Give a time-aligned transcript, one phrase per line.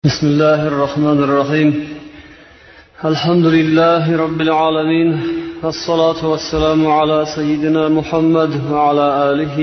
[0.00, 1.69] بسم الله الرحمن الرحيم
[3.11, 5.09] الحمد لله رب العالمين
[5.63, 9.57] والصلاة والسلام على سيدنا محمد وعلى آله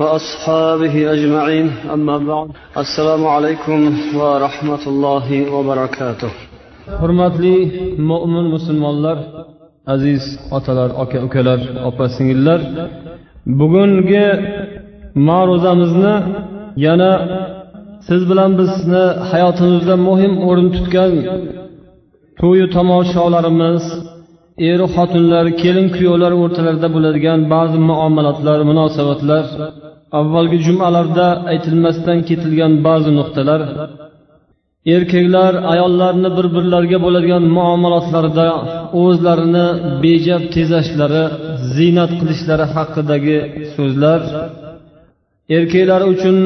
[0.00, 2.48] وأصحابه أجمعين أما بعد
[2.82, 3.78] السلام عليكم
[4.20, 6.30] ورحمة الله وبركاته
[7.00, 7.56] hurmatli
[8.10, 9.18] mo'min musulmonlar
[9.94, 10.22] aziz
[10.56, 12.60] otalar aka ukalar opa singillar
[13.60, 14.26] bugungi
[15.28, 16.14] ma'ruzamizni
[16.86, 17.10] yana
[18.08, 21.12] siz bilan bizni hayotimizda muhim o'rin tutgan
[22.40, 23.84] to'yu tomoshalarimiz
[24.70, 29.44] er xotinlar kelin kuyovlar o'rtalarida bo'ladigan ba'zi muomalatlar munosabatlar
[30.20, 33.60] avvalgi jumalarda aytilmasdan ketilgan ba'zi nuqtalar
[34.94, 38.48] erkaklar ayollarni bir birlariga bo'ladigan muomalatlarida
[39.02, 39.66] o'zlarini
[40.04, 41.24] bejab tezashlari
[41.74, 43.38] ziynat qilishlari haqidagi
[43.76, 44.20] so'zlar
[45.54, 46.36] erkaklar uchun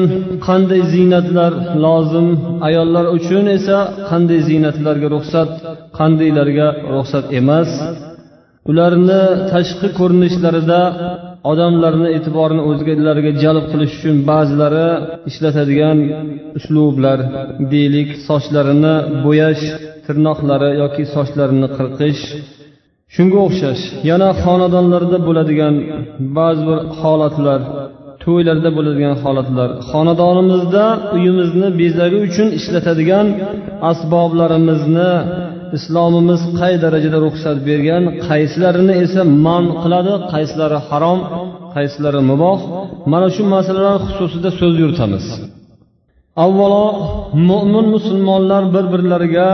[0.47, 1.51] qanday ziynatlar
[1.85, 2.27] lozim
[2.67, 3.77] ayollar uchun esa
[4.09, 5.51] qanday ziynatlarga ruxsat
[5.99, 7.69] qandaylarga ruxsat emas.
[8.69, 10.81] Ularni tashqi ko'rinishlarida
[11.51, 14.87] odamlarni e'tiborini o'zgalariga jalb qilish uchun ba'zilari
[15.29, 15.97] ishlatadigan
[16.57, 17.19] uslublar
[17.73, 18.95] deylik sochlarini
[19.25, 19.63] bo'yash
[20.05, 22.21] tirnoqlari yoki sochlarini qirqish.
[23.15, 25.75] Shunga o'xshash yana xonadonlarda bo'ladigan
[26.37, 27.61] ba'zi bir holatlar
[28.23, 29.69] to'ylarda bo'ladigan holatlar.
[29.91, 33.27] Xonadonimizda uyimizni bezagi uchun ishlatadigan
[33.91, 35.11] asboblarimizni
[35.77, 41.19] islomimiz qay darajada ruxsat bergan qaysilarini esa man qiladi qaysilari harom
[41.75, 42.57] qaysilari muboh.
[43.11, 45.25] Mana shu masalalar xususida so'z yuritamiz.
[46.35, 46.85] Avvalo
[47.49, 49.49] mo'min musulmonlar bir birlariga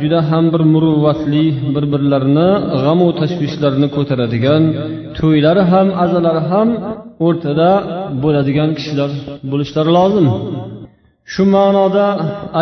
[0.00, 2.48] juda ham bir muruvvatli bir birlarini
[2.82, 4.62] g'amu tashvishlarini ko'taradigan
[5.18, 6.68] to'ylari ham azalari ham
[7.26, 7.70] o'rtada
[8.22, 9.10] bo'ladigan kishilar
[9.50, 10.26] bo'lishlari lozim.
[11.32, 12.06] Shu ma'noda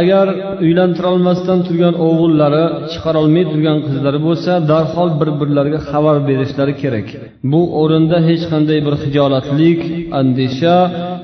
[0.00, 0.26] agar
[0.64, 7.08] uylantirolmasdan turgan o'g'illari chiqarolmay turgan qizlari bo'lsa darhol bir birlariga xabar berishlari kerak.
[7.52, 9.80] Bu o'rinda hech qanday bir hijolatlik
[10.20, 10.76] andisha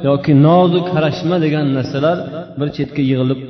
[0.09, 2.19] yoki nozu qarashma degan narsalar
[2.61, 3.41] bir chetga yig'ilib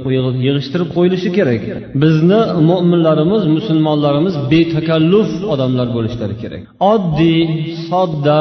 [0.47, 1.63] yig'ishtirib qo'yilishi kerak.
[2.03, 2.41] Bizni
[2.71, 6.63] mo'minlarimiz musulmonlarimiz betakalluf odamlar bo'lishlari kerak.
[6.93, 7.43] Oddiy
[7.89, 8.39] sodda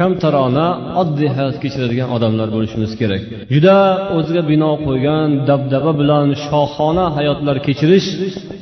[0.00, 0.66] kamtarona
[1.02, 3.22] oddiy hayot kechiradigan odamlar bo'lishimiz kerak.
[3.54, 3.76] Juda
[4.16, 8.08] o'ziga bino qo'ygan dabdaba bilan shohona hayotlar kechirish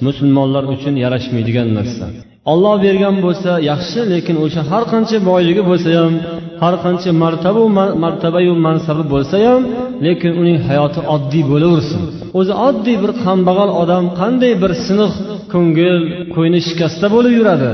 [0.06, 2.06] musulmonlar uchun yarashmaydigan narsa.
[2.52, 6.14] Olloh bergan bo'lsa yaxshi lekin o'sha har qancha boyligi bo'lsa ham
[6.62, 7.62] har qancha martaba
[8.04, 9.62] martabayu mansabi bo'lsa ham
[10.06, 12.02] lekin uning hayoti oddiy bo'laversin.
[12.38, 15.12] O'zi oddiy bir kambag'al odam qanday bir siniq
[15.52, 15.98] ko'ngil
[16.34, 17.70] ko'ngli shikasta bo'lib yuradi.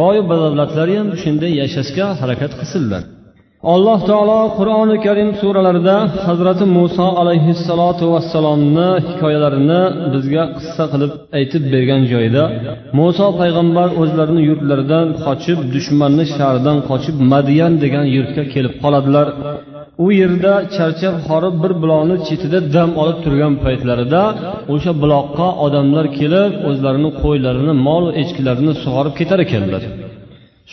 [0.00, 3.02] Boyu badavlatlar ham shunday yashashga harakat qilsinlar.
[3.74, 9.82] Alloh taolo qur'oni karim suralarida hazrati muso alayhissalotu vassalomni hikoyalarini
[10.14, 12.42] bizga qissa qilib aytib bergan joyda
[12.98, 19.26] muso payg'ambar o'zlarini yurtlaridan qochib dushmanni sharidan qochib madiyan degan yurtga kelib qoladilar.
[20.04, 24.22] U yerda charchab horib bir buloqni chetida dam olib turgan paytlarida
[24.74, 29.82] o'sha buloqqa odamlar kelib o'zlarini qo'ylarini mol echkilarini sug'orib ketar ekanlar.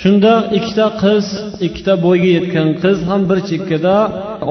[0.02, 1.26] Shunda ikkita qiz
[1.68, 3.96] ikkita bo'yga yetgan qiz ham bir chekkada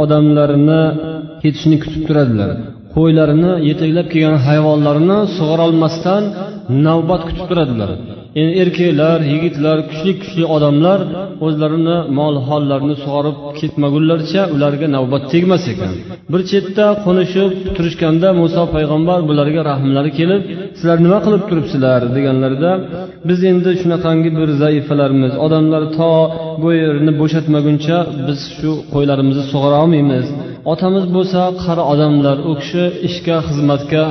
[0.03, 0.83] odamlarini
[1.43, 2.51] ketishini kutib turadilar.
[2.95, 6.23] Qo'ylarini yetaklab kelgan hayvonlarni sug'orolmasdan
[6.87, 7.91] navbat kutib turadilar.
[8.41, 11.01] Endi erkaklar yigitlar kuchli kuchli odamlar
[11.47, 15.93] o'zlarini mol hollarini sug'orib ketmagunlaricha ularga navbat tegmas ekan.
[16.33, 20.43] Bir chetda qo'nishib turishganda muso payg'ambar bularga rahmlari kelib
[20.79, 22.01] sizlar nima qilib turibsizlar?
[22.17, 22.71] deganlarida
[23.29, 26.11] biz endi shunaqangi bir zaifalarmiz odamlar to
[26.63, 27.97] bu yerni bo'shatmaguncha
[28.29, 30.27] biz shu qo'ylarimizni sug'ora olmaymiz.
[30.73, 34.05] Otamiz bo'lsa qari odamlar u kishi ishga xizmatga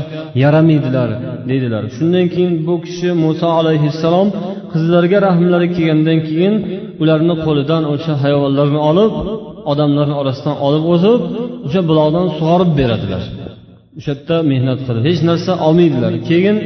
[0.44, 1.10] yaramaydilar
[1.50, 1.84] deydilar.
[1.96, 4.28] Shundan keyin bu kishi muso alayhissalom
[4.74, 6.54] qizlarga rahmlari kelgandan keyin
[7.02, 9.14] ularni qo'lidan o'sha hayvonlarni olib
[9.72, 11.22] odamlarni orasidan olib o'tib
[11.66, 13.24] o'sha buloqdan sug'orib beradilar.
[14.00, 16.14] O'sha yerda mehnat qilib hech narsa olmaydilar.
[16.30, 16.58] Keyin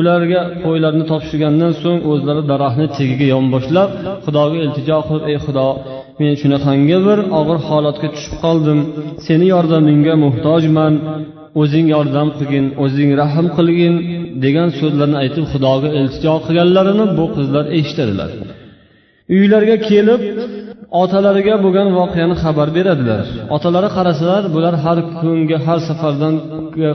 [0.00, 3.90] ularga qo'ylarni topshirgandan so'ng o'zlari daraxtni tagiga yonboshlab
[4.24, 5.68] xudoga iltijo qilib ey xudo
[6.20, 8.78] men shunaqangi bir og'ir holatga tushib qoldim.
[9.26, 10.94] Seni yordamingga muhtojman.
[11.62, 13.94] O'zing yordam qilgin o'zing rahm qilgin
[14.44, 18.30] degan so'zlarni aytib xudoga iltijo qilganlarini bu qizlar eshitadilar.
[19.36, 20.20] Uylariga kelib
[21.02, 23.24] otalariga bo'lgan voqeani xabar beradilar.
[23.56, 26.34] Otalari qarasalar bular har kungi har safardan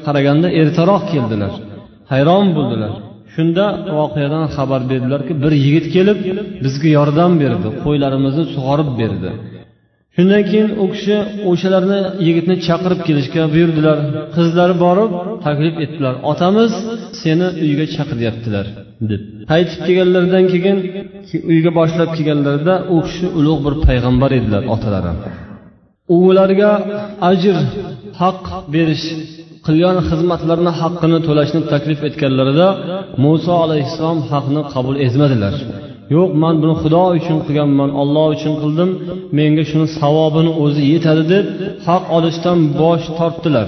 [0.06, 1.54] qaraganda ertaroq keldilar.
[2.12, 2.92] Hayron bo'ldilar.
[3.40, 3.66] Shunda
[4.00, 6.18] voqeadan xabar berdilarki bir yigit kelib
[6.64, 9.30] bizga yordam berdi qo'ylarimizni sug'orib berdi.
[10.16, 11.16] Shundan keyin u kishi
[11.52, 13.98] o'shalarni yigitni chaqirib kelishga buyurdilar.
[14.36, 15.12] Qizlari borib
[15.46, 16.72] taklif etdilar otamiz
[17.22, 18.66] seni uyga chaqiryaptilar
[19.10, 19.22] deb.
[19.52, 20.78] Qaytib kelganlaridan keyin
[21.52, 25.12] uyga boshlab kelganlarida u kishi ulug' bir payg'ambar edilar otalari
[26.18, 26.72] ularga
[27.30, 27.58] ajr
[28.22, 28.42] haq
[28.74, 29.08] berish
[29.70, 32.68] qilgan xizmatlarini haqqini to'lashni taklif etganlarida
[33.24, 35.56] muso alayhissalom haqni qabul etmadilar.
[36.16, 38.90] Yo'q man buni xudo uchun qilganman olloh uchun qildim
[39.38, 41.46] menga shuni savobini o'zi yetadi deb
[41.88, 43.68] haq olishdan bosh tortdilar.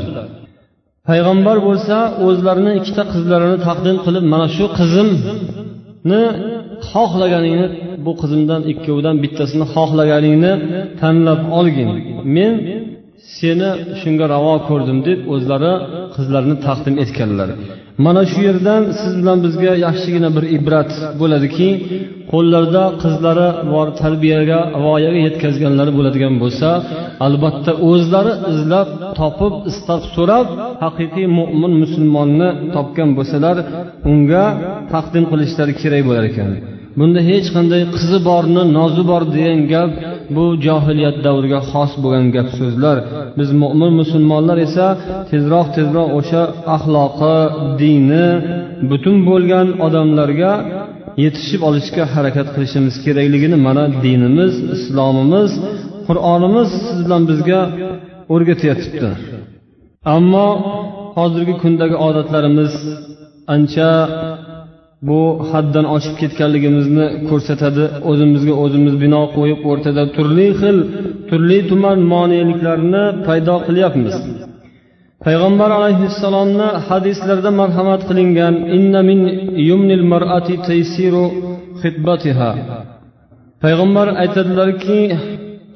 [1.09, 6.23] Payg'ambar bo'lsa o'zlarini ikkita qizlarini taqdim qilib mana shu qizimni
[6.91, 7.67] xohlaganingni
[8.05, 10.53] bu qizimdan ikkovidan bittasini xohlaganingni
[11.01, 11.89] tanlab olgin.
[12.35, 12.53] Men
[13.37, 13.69] seni
[14.01, 15.73] shunga ravo ko'rdim deb o'zlari
[16.15, 17.49] qizlarini taqdim etganlar.
[18.05, 20.91] Mana shu yerdan siz bilan bizga yaxshigina bir ibrat
[21.21, 21.69] bo'ladiki
[22.31, 26.69] qo'llarida qizlari bor tarbiyaga voyaga yetkazganlari bo'ladigan bo'lsa
[27.25, 28.87] albatta o'zlari izlab
[29.19, 30.47] topib istab so'rab
[30.85, 33.57] haqiqiy mo'min musulmonni topgan bo'lsalar
[34.11, 34.45] unga
[34.93, 36.49] taqdim qilishlari kerak bo'lar ekan.
[36.99, 39.91] Bunda hech qanday qizi borni nozi bor degan gap
[40.35, 42.97] bu johiliyat davriga xos bo'lgan gap so'zlar
[43.39, 44.87] biz mo'min musulmonlar esa
[45.31, 46.41] tezroq tezroq o'sha
[46.75, 47.37] axloqi
[47.81, 48.27] dini
[48.89, 50.53] butun bo'lgan odamlarga
[51.23, 55.51] yetishib olishga harakat qilishimiz kerakligini mana dinimiz islomimiz
[56.07, 57.61] qur'onimiz siz bilan bizga
[58.33, 59.09] o'rgatyapti.
[60.15, 60.47] Ammo
[61.17, 62.73] hozirgi kundagi odatlarimiz
[63.55, 63.89] ancha
[65.07, 65.21] bu
[65.51, 67.83] haddan oshib ketganligimizni ko'rsatadi.
[68.11, 70.77] O'zimizga o'zimiz bino qo'yib o'rtada turli xil
[71.29, 74.15] turli tuman moneliklarni paydo qilyapmiz.
[75.25, 79.19] Payg'ambar alayhissalomni hadislarda marhamat qilingan inna min
[79.69, 81.25] yumnil mar'ati taysiru
[81.81, 82.51] xitbatiha.
[83.63, 84.99] Payg'ambar aytadilarki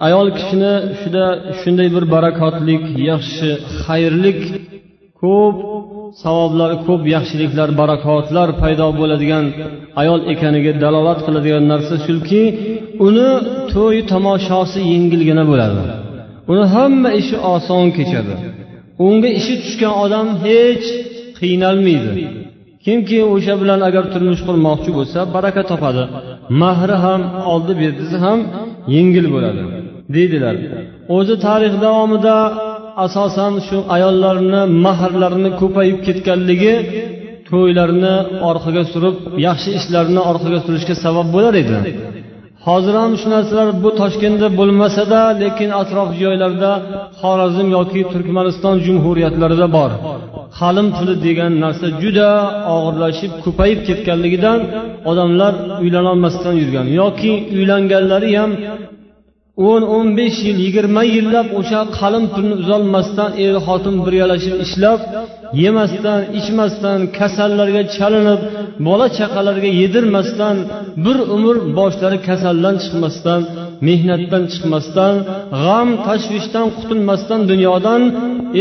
[0.07, 1.25] ayol kishini shuda
[1.59, 3.49] shunday bir barakotlik yaxshi
[3.83, 4.39] xayrlik
[5.21, 5.57] ko'p
[6.23, 9.45] savoblari ko'p yaxshiliklar barakotlar paydo bo'ladigan
[10.01, 12.43] ayol ekaniga dalolat qiladigan narsa shuki
[13.07, 13.29] uni
[13.73, 15.81] to'y tomoshosi yengilgina bo'ladi.
[16.51, 18.33] Uni hamma ishi oson kechadi.
[19.07, 20.85] Unga ishi tushgan odam hech
[21.39, 22.11] qiynalmaydi.
[22.85, 26.03] Kimki o'sha bilan agar turmush qurmoqchi bo'lsa baraka topadi.
[26.61, 27.21] Mahri ham
[27.53, 28.39] oldi berdisi ham
[28.95, 29.63] yengil bo'ladi
[30.15, 30.55] deydilar.
[31.17, 32.35] O'zi tarix davomida
[33.03, 36.73] asosan shu ayollarni mahrlarini ko'payib ketganligi
[37.49, 38.15] to'ylarni
[38.49, 39.15] orqaga surib
[39.47, 41.77] yaxshi ishlarni orqaga surishga sabab bo'lar edi.
[42.67, 46.71] Hozir ham shu narsalar bu toshkentda bo'lmasada lekin atrof joylarda
[47.21, 49.91] xorazm yoki turkmaniston jumhuriyatlarida bor.
[50.59, 52.29] Qalim puli degan narsa juda
[52.75, 54.59] og'irlashib ko'payib ketganligidan
[55.11, 55.53] odamlar
[55.83, 58.51] uylanolmasdan yurgan yoki uylanganlari ham
[59.63, 64.99] o'n o'n besh yil yigirma yillab o'sha qalin pulni uzolmasdan er xotin birgalashib ishlab
[65.63, 68.41] yemasdan ichmasdan kasallarga chalinib
[68.87, 70.55] bola chaqalarga yedirmasdan
[71.05, 73.41] bir umr boshlari kasaldan chiqmasdan
[73.87, 75.13] mehnatdan chiqmasdan
[75.63, 78.01] g'am tashvishdan qutulmasdan dunyodan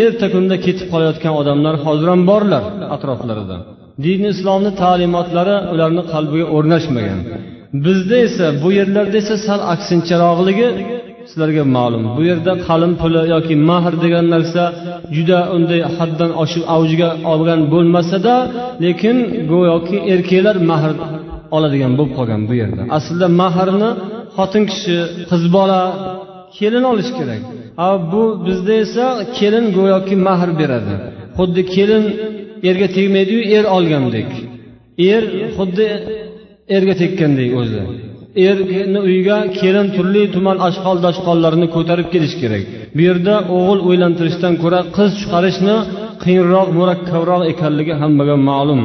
[0.03, 2.63] erta kunda ketib qolayotgan odamlar hozir ham borlar
[2.95, 3.57] atroflarida.
[4.05, 7.21] Dini islomni ta'limotlari ularni qalbiga o'rnashmagan.
[7.75, 10.69] Bizda esa bu yerlarda esa sal aksincharoqligi
[11.29, 12.05] sizlarga ma'lum.
[12.17, 14.63] Bu yerda qalin puli yoki mahr degan narsa
[15.17, 18.35] juda unday haddan oshib avjiga olgan bo'lmasada
[18.85, 19.17] lekin
[19.53, 20.93] go'yoki erkaklar mahr
[21.57, 22.83] oladigan bo'lib qolgan bu yerda.
[22.99, 23.91] Aslida mahrni
[24.37, 24.97] xotin kishi
[25.31, 25.81] qiz bola
[26.57, 27.43] kelin olish kerak.
[27.87, 29.07] A bu bizda esa
[29.39, 30.95] kelin go'yoki mahr beradi.
[31.37, 32.05] Xuddi kelin
[32.71, 34.31] erga tegmaydiyu er olgandek.
[35.13, 35.23] Er
[35.57, 35.89] xuddi
[36.77, 37.83] erga tekkandek o'zi.
[38.49, 42.63] Erni uyiga kelin turli tuman ashqol dashqollarni ko'tarib kelish kerak.
[42.97, 45.77] Bu yerda o'g'il uylantirishdan ko'ra qiz chiqarishni
[46.25, 48.81] qiyinroq murakkabroq ekanligi hammaga ma'lum.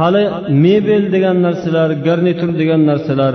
[0.00, 0.24] Hali
[0.64, 3.32] mebel degan narsalar garnitur degan narsalar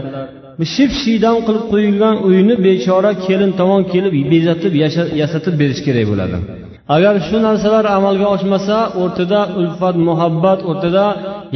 [0.74, 4.74] ship shiydam qilib qo'yilgan uyni bechora kelin tomon kelib bezatib
[5.22, 6.38] yasatib berish kerak bo'ladi.
[6.96, 11.06] Agar shu narsalar amalga oshmasa o'rtada ulfat muhabbat o'rtada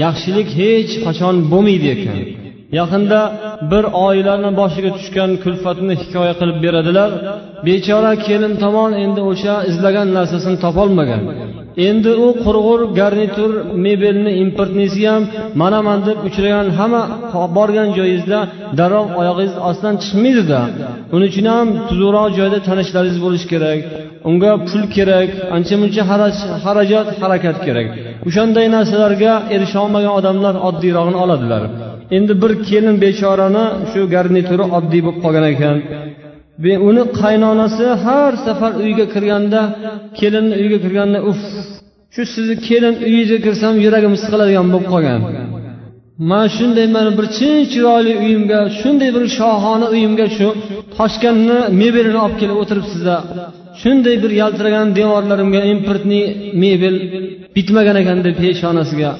[0.03, 2.17] yaxshilik hech qachon bo'lmaydi ekan.
[2.79, 3.19] Yaqinda
[3.71, 7.09] bir oilani boshiga tushgan kulfatni hikoya qilib beradilar.
[7.67, 11.21] Bechora kelin tomon endi o'sha izlagan narsasini topolmagan.
[11.87, 13.51] Endi u qurg'ur garnitur
[13.85, 15.23] mebelni importnisi ham
[15.61, 17.01] manaman deb uchragan hamma
[17.57, 18.39] borgan joyingizda
[18.79, 20.59] darrov oyog'ingiz ostidan chiqmaydida.
[21.15, 23.79] Uning uchun ham tuzukroq joyda tanishlaringiz bo'lishi kerak.
[24.29, 26.03] Unga pul kerak ancha muncha
[26.65, 27.87] xarajat harakat kerak.
[28.27, 31.63] O'shanday narsalarga erisha olmagan odamlar oddiyrog'ini oladilar.
[32.17, 35.77] Endi bir kelin bechorani shu garnituri oddiy bo'lib qolgan ekan.
[36.89, 39.61] Uni qaynonasi har safar uyga kirganda
[40.19, 41.41] kelinni uyga kirganda uf
[42.13, 45.21] shu sizni kelin uyingizga kirsam yuragim siqiladigan bo'lib qolgan.
[46.29, 50.47] Man shunday mana bir chin chiroyli uyimga shunday bir shohona uyimga shu
[50.97, 53.19] toshkentni mebelini olib kelib o'tiribsizlar
[53.81, 56.25] shunday bir yaltiragan devorlarimga importniy
[56.63, 56.95] mebel
[57.55, 59.11] bitmagan ekan deb peshonasiga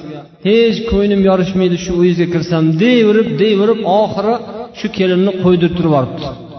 [0.48, 4.34] hech ko'nglim yorishmaydi shu uyingizga kirsam deyverib deyverib oxiri
[4.78, 6.51] shu kelinni qo'ydirib turib yuboribdi.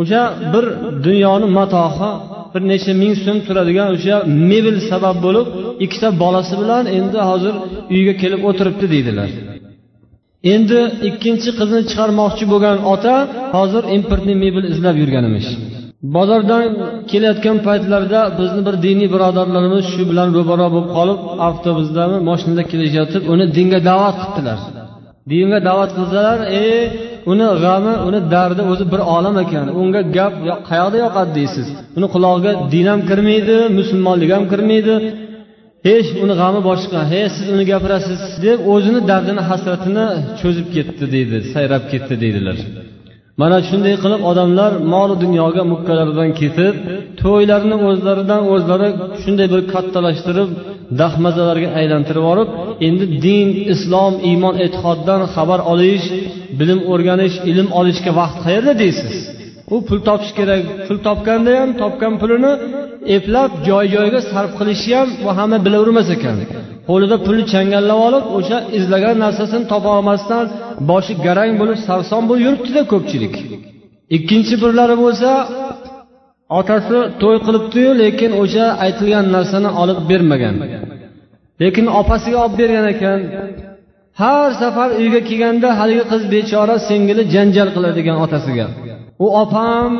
[0.00, 0.22] O'sha
[0.52, 0.64] bir
[1.06, 2.10] dunyoni matohi
[2.52, 4.16] bir necha ming so'm turadigan o'sha
[4.50, 5.46] mebel sabab bo'lib
[5.84, 7.54] ikkita bolasi bilan endi hozir
[7.94, 9.28] uyga kelib o'tiribdi deydilar.
[10.54, 13.14] Endi ikkinchi qizni chiqarmoqchi bo'lgan ota
[13.56, 15.50] hozir importni mebel izlab yurgan emish.
[16.16, 16.64] Bozordan
[17.10, 23.44] kelayotgan paytlarida bizni bir diniy birodarlarimiz shu bilan ro'baro bo'lib qolib avtobusdami mashinada kelishayotib uni
[23.56, 24.58] dinga da'vat qildilar.
[25.30, 26.66] Dinga da'vat qilsalar e
[27.30, 29.66] uni g'ami uni dardi o'zi bir olam ekan.
[29.80, 30.34] Unga gap
[30.70, 31.66] qayoqda yoqadi deysiz?
[31.98, 34.94] Uni qulog'iga din ham kirmaydi musulmonlik ham kirmaydi.
[35.88, 36.98] Hech uni g'ami boshqa.
[37.12, 40.06] He siz uni gapirasiz deb o'zini dardini hasratini
[40.40, 42.58] cho'zib ketdi deydi sayrab ketdi deydilar.
[43.40, 46.74] Mana shunday qilib odamlar mol dunyoga mukkalaridan ketib
[47.22, 48.88] to'ylarni o'zlaridan o'zlari
[49.22, 50.50] shunday bir kattalashtirib
[51.00, 52.48] dahmazalarga aylantirib yuborib
[52.86, 56.06] endi din islom iymon e'tiqoddan xabar olish
[56.58, 59.14] bilim o'rganish ilm olishga vaqt qayerda deysiz?
[59.74, 60.62] U pul topish kerak.
[60.86, 62.52] Pul topganda ham topgan pulini
[63.16, 66.36] eplab joy joyiga sarf qilishi ham bu hamma bilavermas ekan.
[66.88, 70.44] Qo'lida pulni changallab olib o'sha izlagan narsasini topa olmasdan
[70.90, 73.34] boshi garang bo'lib sarson bo'lib yuribdida ko'pchilik.
[74.16, 75.30] Ikkinchi birlari bo'lsa
[76.58, 80.54] otasi to'y qilibdiyu lekin o'sha aytilgan narsani olib bermagan.
[81.62, 83.20] Lekin opasiga olib bergan ekan
[84.20, 88.66] har safar uyga kelganda haligi qiz bechora singili janjal qiladigan otasiga.
[89.24, 89.90] U opam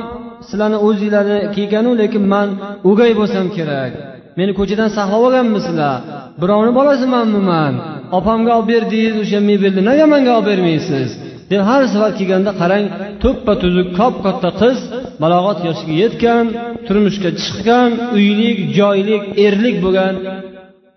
[0.49, 2.49] sizlarni o'zinglarni kelganu lekin man
[2.91, 3.91] o'gay bo'lsam kerak.
[4.39, 5.97] Meni ko'chadan saqlab olganmisizlar?
[6.41, 7.73] Birovni bolasimanmi man?
[8.19, 11.09] Opamga olib berdingiz o'sha mebelni nega manga olib bermaysiz?
[11.51, 12.85] Deb har safar kelganda qarang
[13.23, 14.79] to'ppa tuzuk kop katta qiz
[15.23, 16.45] balog'at yoshiga yetgan
[16.87, 20.15] turmushga chiqqan uylik joylik erlik bo'lgan.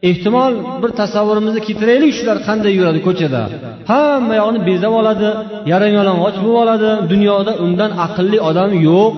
[0.10, 3.42] Ehtimol bir tasavvurimizni keltiraylik shular qanday yuradi ko'chada.
[3.92, 5.30] Hamma yog'ini bezab oladi
[5.72, 6.92] yalang yalang'och bo'lib oladi.
[7.12, 9.14] Dunyoda undan aqlli odam yo'q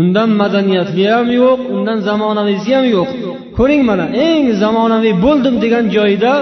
[0.00, 3.08] undan madaniyatli ham yo'q undan zamonaviysi ham yo'q.
[3.58, 6.32] Ko'ring mana eng zamonaviy bo'ldim degan joyida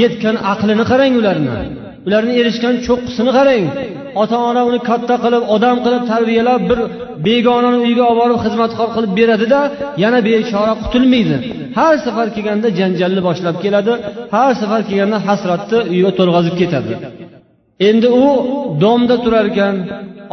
[0.00, 1.56] yetgan aqlini qarang ularni.
[2.06, 3.64] Ularni erishgan cho'qqisini qarang.
[4.22, 6.78] Ota ona uni katta qilib odam qilib tarbiyalab bir
[7.26, 9.60] begonani uyiga olib borib xizmatkor qilib beradida
[10.02, 11.36] yana bechora qutulmaydi
[11.78, 13.92] har safar kelganda janjalni boshlab keladi
[14.34, 16.92] har safar kelganda hasratni uyga to'lg'azib ketadi.
[17.88, 18.26] Endi u
[18.82, 19.74] domda turar ekan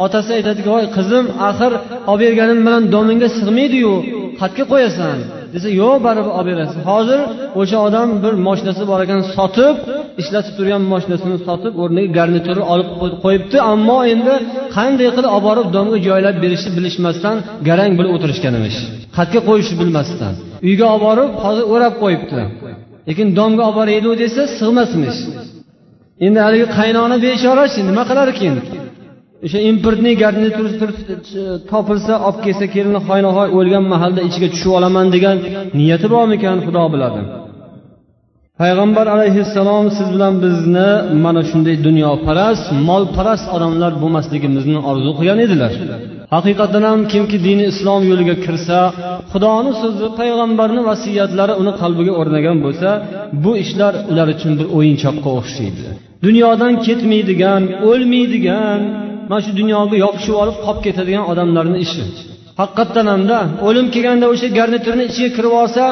[0.04, 1.72] otasi aytadiki voy qizim axir
[2.10, 3.92] olib berganim bilan domingga sig'maydiyu
[4.40, 5.18] qayerga qo'yasan.
[5.54, 6.80] Desa yo'q baribir olib berasiz.
[6.90, 7.20] Hozir
[7.60, 9.74] o'sha odam bir moshinasi bor ekan sotib
[10.20, 12.88] ishlatib turgan moshinasini sotib o'rniga garniturni olib
[13.24, 13.56] qo'yibdi.
[13.72, 14.34] Ammo endi
[14.76, 17.36] qanday qilib olib borib domga joylab berishni bilishmasdan
[17.68, 18.78] garang bilib o'tirishgan emish.
[19.16, 20.32] Qatga qo'yishni bilmasdan.
[20.68, 22.40] Uyga olib borib hozir o'rab qo'yibdi.
[23.08, 25.18] Lekin domga olib boraylik desa sig'masmish.
[26.26, 28.54] Endi haligi qaynona bechorachi nima qilarkin?
[29.44, 30.66] O'sha importniy garnitur
[31.72, 35.36] topilsa olib kelsa kelini hoynahoy o'lgan mahalda ichiga tushib olaman degan
[35.78, 37.20] niyati bormikan xudo biladi.
[38.60, 40.88] Payg'ambar alayhissalom siz bilan bizni
[41.24, 45.72] mana shunday dunyoparast molparast odamlar bo'lmasligimizni orzu qilgan edilar.
[46.34, 48.78] Haqiqatdan ham kimki dini islom yo'liga kirsa
[49.32, 52.90] xudoni so'zi payg'ambarni vasiyatlari uni qalbiga o'rnagan bo'lsa
[53.44, 55.82] bu ishlar ular uchun bir o'yinchoqqa o'xshaydi.
[56.26, 58.80] Dunyodan ketmaydigan o'lmaydigan
[59.30, 62.02] mana shu dunyoga yopishib olib qolib ketadigan odamlarni ishi.
[62.60, 65.82] Haqiqatdan hamda o'lim kelganda o'sha garniturni ichiga kirib olsa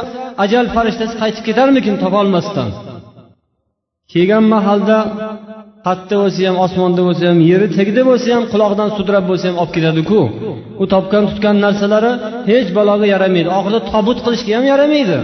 [0.44, 2.68] ajal farishtasi qaytib ketarmikin topolmasdan
[4.12, 4.99] kelgan mahalda
[5.87, 9.72] qayerda bo'lsa ham osmonda bo'lsa ham yeri tagida bo'lsa ham quloqdan sudrab bo'lsa ham olib
[9.76, 10.20] ketadiku.
[10.82, 12.12] U topgan tutgan narsalari
[12.50, 13.49] hech baloga yaramaydi.
[13.58, 15.18] Oxirida tobut qilishga ham yaramaydi.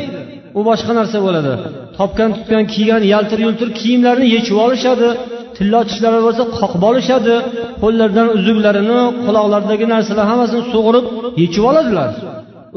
[0.59, 1.53] U boshqa narsa bo'ladi.
[1.99, 5.09] Topgan tutgan kiygan yaltir yultir kiyimlarini yechib olishadi.
[5.57, 7.35] Tillo tishlari bo'lsa qoqib olishadi
[7.83, 11.07] qo'llaridan uzuklarini quloqlaridagi narsalar hammasini sug'urib
[11.43, 12.11] yechib oladilar.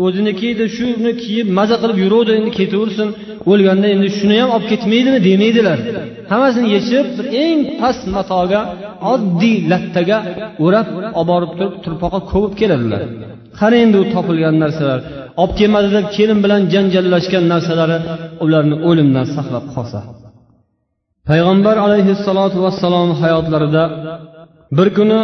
[0.06, 3.10] O'ziniki edi shuni kiyib maza qilib yuruvdi endi ketaversin.
[3.52, 5.78] O'lganda endi shuni ham olib ketmaydimi demaydilar
[6.32, 8.62] hammasini yechib bir eng past matoga
[9.14, 10.18] oddiy lattaga
[10.66, 10.88] o'rab
[11.20, 13.02] olib borib turib turpoqqa ko'mib keladilar.
[13.60, 15.00] Qani endi u topilgan narsalar?
[15.42, 17.98] Olib kelmadi deb kelin bilan janjallashgan narsalari
[18.46, 20.00] ularni o'limdan saqlab qolsa.
[21.30, 23.84] Payg'ambar alayhissalotu vassalom hayotlarida
[24.78, 25.20] bir kuni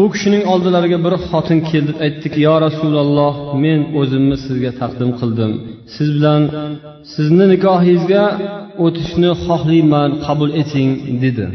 [0.00, 3.34] u kishining oldilariga bir xotin keldi aytdiki yo rasululloh
[3.64, 5.52] men o'zimni sizga taqdim qildim.
[5.94, 6.42] Siz bilan
[7.14, 8.24] sizni nikohingizga
[8.84, 10.90] o'tishni xohlayman qabul eting
[11.24, 11.46] dedi.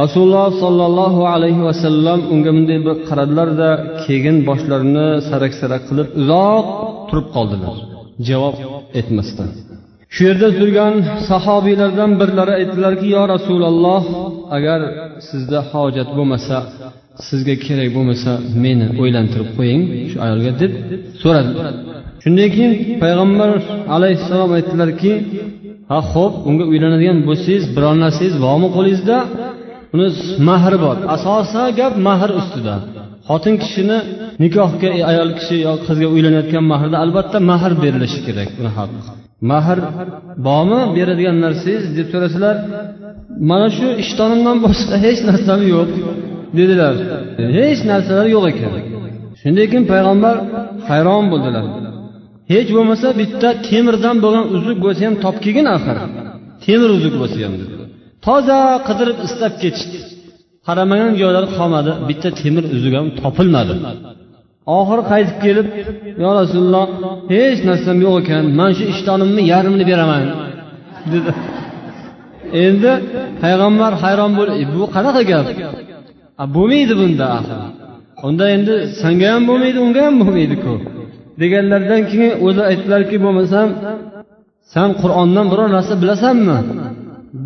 [0.00, 3.70] Rasululloh sollallohu alayhi vasallam unga bunday bir qaradilarda
[4.04, 6.64] keyin boshlarini sarak sarak qilib uzoq
[7.08, 7.76] turib qoldilar.
[8.28, 8.56] Javob
[9.00, 9.50] etmasdan.
[10.14, 10.94] Shu yerda turgan
[11.30, 14.02] sahobiylardan birlari aytdilarki yo rasululloh
[14.56, 14.80] agar
[15.28, 16.56] sizda hojat bo'lmasa
[17.28, 18.30] sizga kerak bo'lmasa
[18.64, 20.72] meni o'ylantirib qo'ying shu ayolga deb
[21.22, 21.50] so'radi.
[22.22, 23.50] Shundan keyin payg'ambar
[23.96, 25.12] alayhissalom aytdilarki
[25.90, 29.16] ha ho'p unga uylanadigan bo'lsangiz biror narsangiz bormi qo'lingizda?
[29.94, 30.08] Uni
[30.48, 30.96] mahri bor.
[31.14, 32.74] Asosan gap mahr ustida.
[33.28, 33.98] Xotin kishini
[34.42, 39.78] nikohga ayol kishi yo qizga uylanayotgan mahrda albatta mahr berilishi kerak uni haqqi mahr
[40.46, 42.56] bormi beradigan narsangiz deb so'rasalar
[43.50, 45.90] mana shu ishtonimdan boshqa hech narsam yo'q
[46.58, 46.94] dedilar.
[47.58, 48.72] Hech narsalar yo'q ekan.
[49.40, 50.36] Shundan keyin payg'ambar
[50.88, 51.64] hayron bo'ldilar.
[52.52, 55.96] Hech bo'lmasa bitta temirdan bo'lgan uzuk bo'lsa ham topkigin axir.
[56.64, 57.74] Temir uzuk bo'lsa ham dedi.
[58.26, 59.98] Toza qidirib istab ketishdi.
[60.66, 63.74] Qaramagan joylari qolmadi bitta temir uzuk ham topilmadi.
[64.78, 65.66] Oxiri qaytib kelib
[66.22, 66.86] yo rasululloh
[67.32, 70.22] hech narsam yo'q ekan man shu ishtonimni yarmini beraman
[71.12, 71.30] dedi.
[72.64, 72.92] Endi
[73.42, 75.46] payg'ambar hayron bo'lib e, bu qanaqa gap?
[76.56, 77.58] Bo'lmaydi bunda axir.
[78.26, 80.72] Unda endi sanga ham bo'lmaydi unga ham bo'lmaydiku
[81.42, 83.68] deganlaridan keyin o'zi aytdilarki bo'lmasam
[84.74, 86.58] san qur'ondan biror narsa bilasanmi?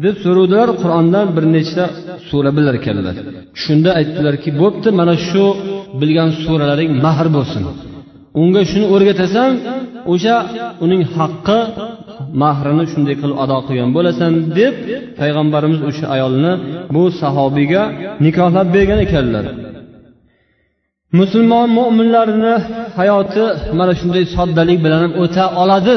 [0.04, 1.84] deb so'ravdilar qur'ondan bir nechta
[2.28, 3.14] sura bilar ekanlar.
[3.62, 5.44] Shunda aytdilarki bo'pti mana shu
[6.00, 7.62] bilgan suralaring mahr bo'lsin.
[8.40, 9.50] Unga shuni o'rgatasan
[10.12, 10.36] o'sha
[10.84, 11.58] uning haqqi
[12.42, 14.74] mahrini shunday qilib ado qilgan bo'lasan deb
[15.20, 16.52] payg'ambarimiz o'sha ayolni
[16.94, 17.82] bu sahobiyga
[18.24, 19.44] nikohlab bergan ekanlar.
[21.18, 22.54] Musulmon mo'minlarni
[22.98, 23.44] hayoti
[23.78, 25.96] mana shunday soddalik bilan o'ta oladi.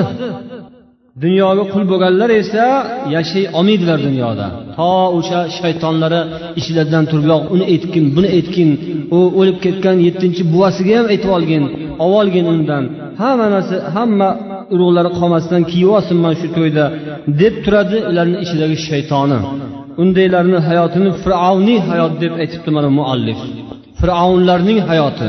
[1.24, 2.65] Dunyoga qul bo'lganlar esa
[3.15, 4.45] yashay olmaydilar dunyoda.
[4.77, 6.21] To o'sha shaytonlari
[6.59, 8.69] ishlaridan turib uni aytgin buni aytgin.
[9.17, 11.63] U o'lib ketgan yettinchi buvasiga ham aytib olgin
[12.17, 12.84] olgin undan.
[13.21, 14.30] Hamma narsa hamma
[14.73, 16.86] urug'lari qolmasdan kiyib olsin mana shu to'yda
[17.41, 19.39] deb turadi ularni ichidagi shaytoni.
[20.01, 23.39] Undaylarni hayotini fir'avniy hayot deb aytibdi mana muallif.
[23.99, 25.27] Fir'avnlarning hayoti.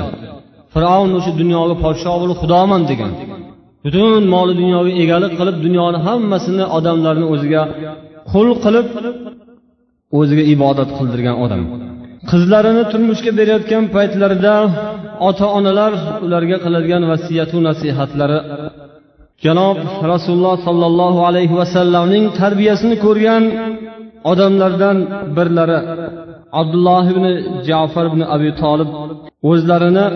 [0.75, 3.13] Fir'avn o'sha dunyoga podsho bo'lib xudoman degan.
[3.85, 7.63] Butun moli dunyoga egalik qilib dunyoni hammasini odamlarni o'ziga
[8.33, 8.87] qul qilib
[10.19, 11.63] o'ziga ibodat qildirgan odam.
[12.31, 14.55] Qizlarini turmushga berayotgan paytlarida
[15.29, 15.93] ota onalar
[16.25, 18.39] ularga qiladigan vasiyatu nasihatlari.
[19.45, 19.79] Janob
[20.13, 23.43] rasululloh sollallohu alayhi vasallamning tarbiyasini ko'rgan
[24.31, 24.97] odamlardan
[25.37, 25.79] birlari
[26.61, 27.25] abdulloh ibn
[27.69, 28.91] jafar ibn abi tolib
[29.51, 30.07] o'zlarini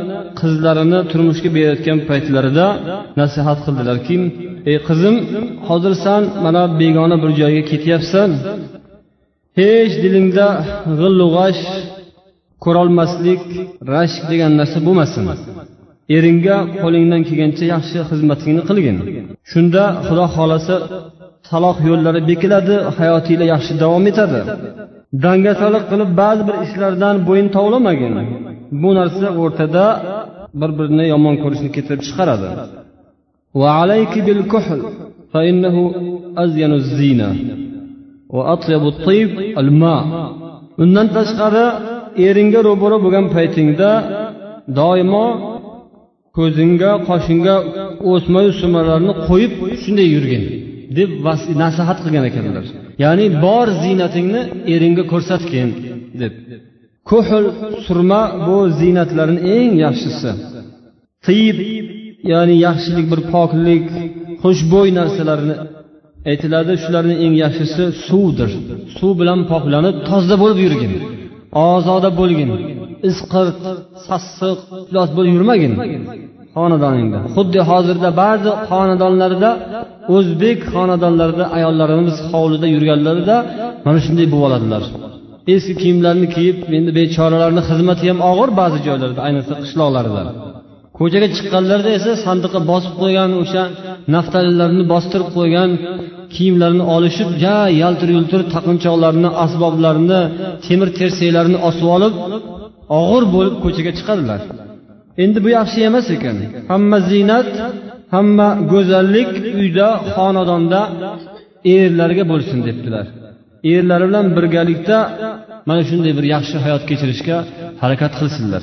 [0.40, 2.66] qizlarini turmushga berayotgan paytlarida
[3.20, 4.16] nasihat qildilarki
[4.70, 5.14] ey qizim
[5.68, 8.30] hozir san mana begona bir joyga ketyapsan.
[9.58, 10.46] Hech dilingda
[11.00, 11.62] g'illu g'ash
[12.64, 13.42] ko'rolmaslik
[13.92, 15.24] rashk degan narsa bo'lmasin.
[16.16, 18.96] Eringga qo'lingdan kelgancha yaxshi xizmatingni qilgin.
[19.50, 20.74] Shunda xudo xohlasa
[21.48, 24.40] taloq yo'llari bekiladi hayotinglar yaxshi davom etadi.
[25.24, 28.14] Dangasalik qilib ba'zi bir ishlardan bo'yin tovlamagin.
[28.82, 29.84] Bu narsa o'rtada
[30.60, 32.48] bir birini yomon ko'rishni keltirib chiqaradi.
[40.82, 41.66] Undan tashqari
[42.26, 43.90] eringga ro'baro bo'lgan paytingda
[44.78, 45.26] doimo
[46.38, 47.56] ko'zingga qoshingga
[48.12, 50.42] o'smayu sumalarni qo'yib shunday yurgin
[50.98, 51.10] deb
[51.62, 52.64] nasihat qilgan ekanlar.
[53.04, 54.40] Ya'ni bor ziynatingni
[54.74, 55.68] eringga ko'rsatgin
[56.22, 56.34] deb.
[57.10, 57.44] Ko'hl
[57.86, 60.30] surma bu ziynatlarni eng yaxshisi.
[61.26, 61.58] Tiyib
[62.32, 63.84] ya'ni yaxshilik bir poklik
[64.42, 65.54] xushbo'y narsalarni
[66.30, 68.50] aytiladi shularni eng yaxshisi suvdir.
[68.98, 70.92] Suv bilan poklanib toza bo'lib yurgin
[71.70, 72.50] ozoda bo'lgin
[73.10, 73.62] isqirt
[74.06, 75.72] sassiq iflos bo'lib yurmagin
[76.56, 77.18] xonadoningda.
[77.34, 79.50] Xuddi hozirda ba'zi xonadonlarda
[80.16, 83.36] o'zbek xonadonlarida ayollarimiz hovlida yurganlarida
[83.86, 84.84] mana shunday bo'lib oladilar
[85.54, 90.22] eski kiyimlarni kiyib endi bechoralarni xizmati ham og'ir ba'zi joylarda ayniqsa qishloqlarda.
[90.98, 93.62] Ko'chaga chiqqanlarida esa sandiqqa bosib qo'ygan o'sha
[94.14, 95.70] naftalilarni bostirib qo'ygan
[96.34, 100.20] kiyimlarini olishib ja yaltir yultir taqinchoqlarni asboblarni
[100.66, 102.14] temir tersaklarni osib olib
[103.00, 104.40] og'ir bo'lib ko'chaga chiqadilar.
[105.24, 106.36] Endi bu yaxshi emas ekan.
[106.70, 107.48] Hamma ziynat
[108.14, 110.80] hamma go'zallik uyda xonadonda
[111.74, 113.06] erlarga bo'lsin debdilar.
[113.70, 114.98] Erlari bilan birgalikda
[115.68, 117.36] mana shunday bir yaxshi hayot kechirishga
[117.82, 118.62] harakat qilsinlar.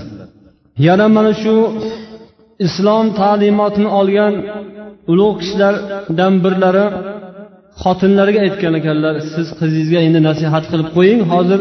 [0.87, 1.55] Yana mana shu
[2.65, 4.33] islom ta'limotini olgan
[5.11, 6.85] ulug' kishilardan birlari
[7.83, 11.59] xotinlariga aytgan ekanlar siz qizingizga endi nasihat qilib qo'ying hozir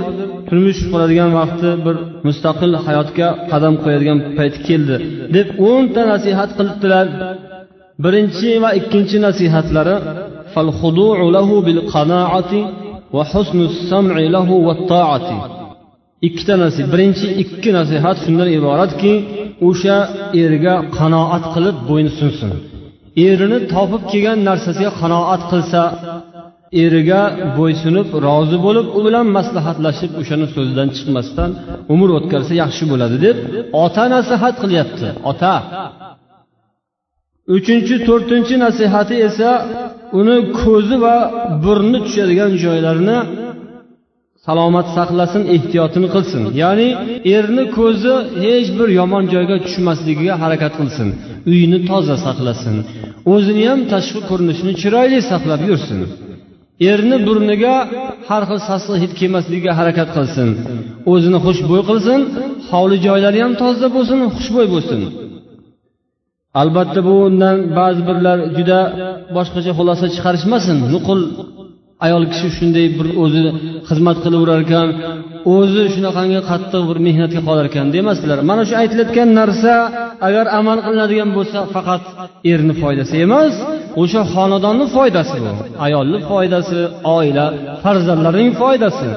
[0.48, 1.96] turmush quradigan vaqti bir
[2.26, 4.96] mustaqil hayotga qadam qo'yadigan payt keldi
[5.36, 7.06] deb o'nta nasihat qilibdilar.
[8.04, 9.96] Birinchi va ikkinchi nasihatlari
[16.28, 19.12] ikkita nasihat birinchi ikki nasihat shundan iboratki
[19.68, 19.96] o'sha
[20.44, 22.50] erga qanoat qilib bo'ynsunsin
[23.28, 25.82] erini topib kelgan narsasiga qanoat qilsa
[26.84, 27.22] eriga
[27.58, 31.50] bo'ysunib rozi bo'lib u bilan maslahatlashib o'shani so'zidan chiqmasdan
[31.94, 33.36] umr o'tkazsa yaxshi bo'ladi deb
[33.84, 35.06] ota nasihat qilyapti.
[35.30, 35.54] Ota.
[37.56, 39.50] Uchinchi to'rtinchi nasihati esa
[40.20, 41.16] uni ko'zi va
[41.64, 43.18] burni tushadigan joylarini
[44.46, 46.42] salomat saqlasin ehtiyotini qilsin.
[46.62, 46.88] Ya'ni
[47.36, 51.08] erni ko'zi hech bir yomon joyga tushmasligiga harakat qilsin.
[51.50, 52.76] Uyini toza saqlasin.
[53.34, 56.00] O'zini ham tashqi ko'rinishini chiroyli saqlab yursin.
[56.90, 57.74] Erni burniga
[58.28, 60.48] har xil sassiq hid kelmasligiga harakat qilsin.
[61.12, 62.20] O'zini xushbo'y qilsin.
[62.70, 65.00] Hovli joylari ham toza bo'lsin xushbo'y bo'lsin.
[66.54, 68.80] Albatta bu undan ba'zi birlar juda
[69.36, 70.76] boshqacha xulosa chiqarishmasin.
[70.94, 71.20] Nuqul
[72.06, 73.42] ayol kishi shunday bir o'zi
[73.88, 74.88] xizmat qilaverar ekan
[75.56, 78.38] o'zi shunaqangi qattiq bir mehnatga qolar ekan demasdilar.
[78.50, 79.72] Mana shu aytilayotgan narsa
[80.28, 82.02] agar amal qilinadigan bo'lsa faqat
[82.52, 83.54] erni foydasi emas
[84.02, 85.52] o'sha xonadonni foydasi bu
[85.86, 86.78] ayolni foydasi
[87.16, 87.46] oila
[87.84, 89.08] farzandlarning foydasi.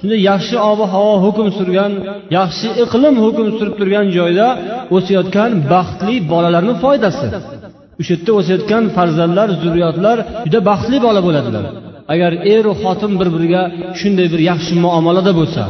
[0.00, 1.92] Shunday yaxshi ob havo hukm surgan
[2.38, 4.46] yaxshi iqlim hukm surib turgan joyda
[4.96, 7.26] o'sayotgan baxtli bolalarni foydasi.
[8.00, 11.64] O'sha yerda o'sayotgan farzandlar zurriyotlar juda baxtli bola bo'ladilar.
[12.12, 13.62] Agar eru xotin bir biriga
[14.00, 15.62] shunday bir yaxshi muomalada bo'lsa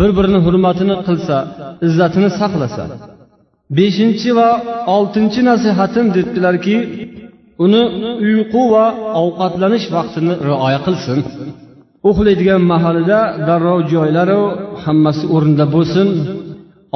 [0.00, 1.36] bir birini hurmatini qilsa
[1.86, 2.84] izzatini saqlasa.
[3.78, 4.48] Beshinchi va
[4.96, 6.76] oltinchi nasihatim debdilarki
[7.64, 7.82] uni
[8.26, 8.84] uyqu va
[9.22, 11.18] ovqatlanish vaqtini rioya qilsin.
[12.08, 14.42] Uxlaydigan mahalida darrov joylaru
[14.84, 16.08] hammasi o'rnida bo'lsin.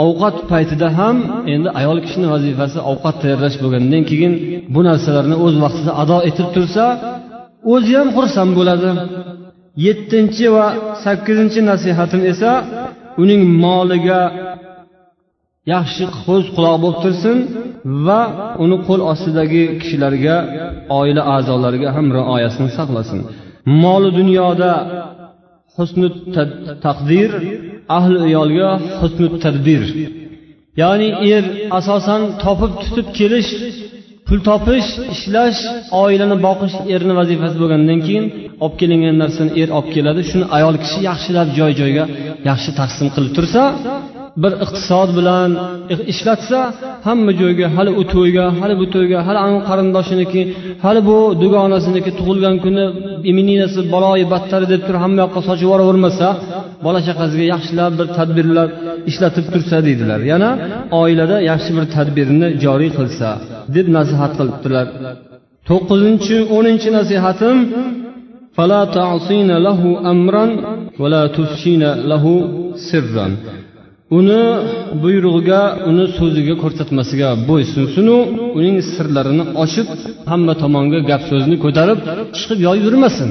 [0.05, 1.17] Ovqat paytida ham
[1.55, 4.33] endi ayol kishini vazifasi ovqat tayyorlash bo'lgandan keyin
[4.75, 6.85] bu narsalarni o'z vaqtida ado etib tursa
[7.73, 8.91] o'zi ham xursand bo'ladi.
[9.87, 10.67] Yettinchi va
[11.05, 12.51] sakkizinchi nasihatim esa
[13.23, 14.23] uning moliga
[15.75, 17.37] yaxshi ko'z quloq bo'lib tursin
[18.07, 18.21] va
[18.65, 20.37] uni qo'l ostidagi kishilarga
[20.99, 23.21] oila a'zolariga ham rioyasini saqlasin.
[23.83, 24.73] Moli dunyoda
[25.77, 26.09] husni
[26.85, 27.31] taqdir
[27.99, 29.83] ahli ayolga husni tadbir.
[30.83, 31.45] Ya'ni er
[31.79, 33.51] asosan topib tutib kelish
[34.27, 35.61] pul topish ishlash
[36.03, 38.25] oilani boqish erni vazifasi bo'lgandan keyin
[38.65, 40.21] olib kelingan narsani er olib keladi.
[40.31, 42.05] Shuni ayol kishi yaxshilab joy joyga
[42.49, 43.63] yaxshi taqsim qilib tursa
[44.44, 45.50] bir iqtisod bilan
[46.14, 46.60] ishlatsa
[47.08, 50.42] hamma joyga hali u to'yga hali bu to'yga hali anavi qarindoshiniki
[50.86, 52.86] hali bu dugonasiniki tug'ilgan kuni
[53.32, 56.28] imeninasi baloyi battari deb turib hamma yoqqa sochib yuboravermasa
[56.86, 58.68] bola chaqasiga yaxshilab bir tadbirlar
[59.10, 60.50] ishlatib tursa deydilar yana
[61.02, 63.30] oilada yaxshi bir tadbirni joriy qilsa
[63.76, 64.86] deb nasihat qilibdilar
[65.70, 67.58] to'qqizinchi o'ninchi nasihatim
[68.60, 70.46] فلا تعصين له أمرا
[71.02, 72.24] ولا تفشين له
[72.90, 73.28] سرا
[74.19, 74.43] uni
[75.03, 78.17] buyrug'iga uni so'ziga ko'rsatmasiga bo'ysunsinu
[78.59, 79.89] uning sirlarini ochib
[80.31, 81.99] hamma tomonga gap so'zni ko'tarib
[82.37, 83.29] chiqib yoyib yurmasin.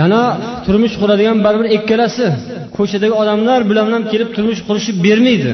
[0.00, 0.22] Yana
[0.66, 2.26] turmush quradigan baribir ikkalasi
[2.76, 5.50] ko'chadagi odamlar bilan ham kelib turmush qurishib bermaydi.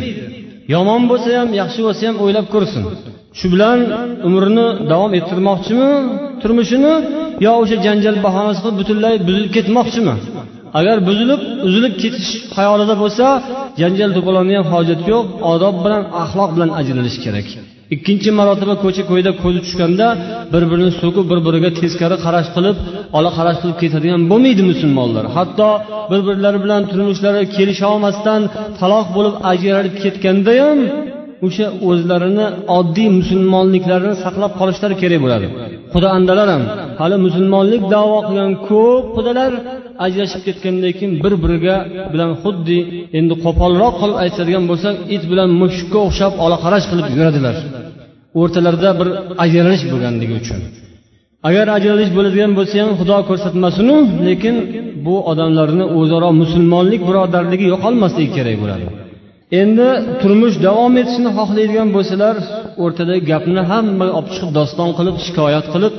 [0.75, 2.83] Yomon bo'lsa ham yaxshi bo'lsa ham o'ylab ko'rsin.
[3.39, 3.79] Shu bilan
[4.29, 5.91] umrini davom ettirmoqchimi
[6.43, 6.95] turmushini
[7.47, 10.15] yo o'sha janjal bahonasi qilib butunlay buzilib ketmoqchimi?
[10.79, 13.27] Agar buzilib uzilib ketish xayolida bo'lsa
[13.81, 17.49] janjal to'polonni ham hojati yo'q odob bilan axloq bilan ajralish kerak.
[17.95, 20.07] Ikkinchi marotaba ko'cha ko'yda ko'zi tushganda
[20.53, 22.77] bir birini so'kib bir biriga teskari qarash qilib
[23.19, 25.25] ola qarash qilib ketadigan bo'lmaydi musulmonlar.
[25.37, 25.69] Hatto
[26.11, 28.41] bir birlari bilan turmushlari kelisholmasdan
[28.81, 30.79] taloq bo'lib ajralib ketganda ham
[31.47, 32.47] o'sha o'zlarini
[32.79, 35.47] oddiy musulmonliklarini saqlab qolishlari kerak bo'ladi.
[35.93, 36.63] Xudo andalar ham
[37.01, 39.53] hali musulmonlik davo qilgan ko'p xudolar
[40.07, 41.77] ajrashib ketgandan keyin bir biriga
[42.13, 42.79] bilan xuddi
[43.19, 47.57] endi qo'polroq qilib aytadigan bo'lsak it bilan mushukka o'xshab olaqarash qilib yuradilar.
[48.41, 49.09] O'rtalarida bir
[49.45, 50.61] ajralish bo'lganligi uchun.
[51.49, 53.97] Agar ajralish bo'ladigan bo'lsa ham xudo ko'rsatmasinu
[54.29, 54.57] lekin
[55.07, 58.87] bu odamlarni o'zaro musulmonlik birodarligi yo'qolmasligi kerak bo'ladi.
[59.61, 59.88] Endi
[60.21, 62.35] turmush davom etishini xohlaydigan bo'lsalar
[62.85, 65.95] o'rtadagi gapni hamma olib chiqib doston qilib shikoyat qilib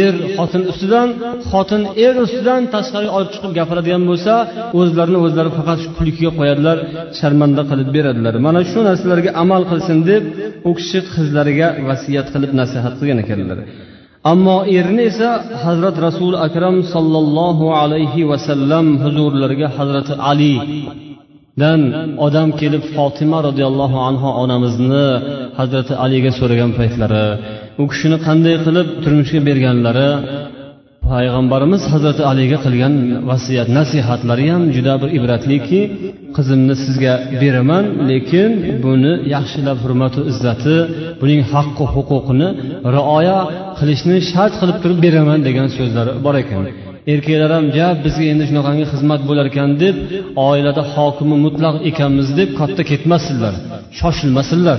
[0.00, 1.08] er xotin ustidan
[1.50, 4.34] xotin er ustidan tashqariga olib chiqib gapiradigan bo'lsa
[4.80, 6.78] o'zlarini o'zlari faqat shu kulkiga qo'yadilar
[7.18, 8.34] sharmanda qilib beradilar.
[8.46, 10.22] Mana shu narsalarga amal qilsin deb
[10.68, 13.58] u kishi qizlariga vasiyat qilib nasihat qilgan ekanlar.
[14.32, 15.30] Ammo erini esa
[15.64, 20.54] hazrat rasuli akram sollallohu alayhi vasallam huzurlariga hazrati ali
[21.62, 21.80] dan
[22.26, 25.06] odam kelib fotima roziyallohu anhu onamizni
[25.58, 27.26] hazrati aliga so'ragan paytlari
[27.82, 30.10] u kishini qanday qilib turmushga berganlari
[31.10, 32.94] payg'ambarimiz hazrati aliga qilgan
[33.30, 35.80] vasiyat nasihatlari ham juda bir ibratliki
[36.36, 38.50] qizimni sizga beraman lekin
[38.84, 40.76] buni yaxshilab hurmatu izzati
[41.20, 42.48] buning haqqi huquqini
[42.96, 43.38] rioya
[43.78, 46.64] qilishni shart qilib turib beraman degan so'zlari bor ekan.
[47.12, 49.96] Erkaklar ham ja bizga endi shunaqangi xizmat bo'lar ekan deb
[50.48, 53.54] oilada hokimi mutlaq ekanmiz deb katta ketmasinlar
[53.98, 54.78] shoshilmasinlar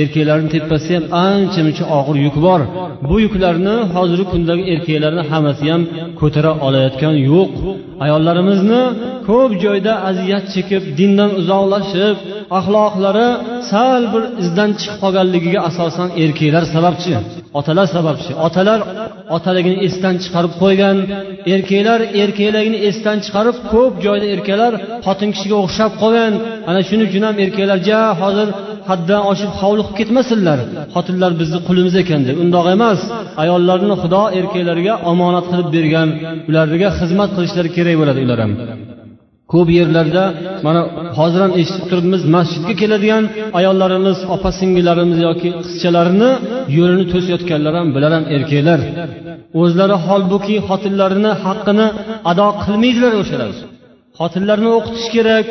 [0.00, 2.60] erkaklarni tepasida ham ancha muncha og'ir yuk bor.
[3.08, 5.82] Bu yuklarni hozirgi kundagi erkaklarni hammasi ham
[6.20, 7.50] ko'tara olayotgan yo'q
[8.04, 8.82] ayollarimizni
[9.28, 12.16] ko'p joyda aziyat chekib dindan uzoqlashib
[12.58, 13.28] axloqlari
[13.70, 17.14] sal bir izdan chiqib qolganligiga asosan erkaklar sababchi.
[17.58, 18.80] Otalar sababchi otalar
[19.36, 20.96] otaligini esdan chiqarib qo'ygan
[21.54, 24.72] erkaklar erkakligini esdan chiqarib ko'p joyda erkaklar
[25.06, 26.32] xotin kishiga o'xshab qolgan.
[26.70, 28.48] Ana shuning uchun ham erkaklar ja hozir
[28.90, 30.58] haddan oshib hovli qilib ketmasinlar.
[30.94, 32.36] Xotinlar bizni qulimiz ekan deb.
[32.44, 33.00] Undoq emas.
[33.42, 36.08] Ayollarni xudo erkaklarga omonat qilib bergan.
[36.48, 38.52] Ularga xizmat qilishlari kerak bo'ladi ular ham.
[39.52, 40.24] Ko'p yerlarda
[40.66, 40.80] mana
[41.18, 43.24] hozir ham eshitib turibmiz masjidga keladigan
[43.58, 46.30] ayollarimiz opa singillarimiz yoki qizchalarni
[46.78, 48.80] yo'lini to'sayotganlar ham bular ham erkaklar.
[49.62, 51.86] O'zlari holbuki xotinlarini haqqini
[52.30, 53.52] ado qilmaydilar o'shalar
[54.20, 55.48] xotinlarni o'qitish kerak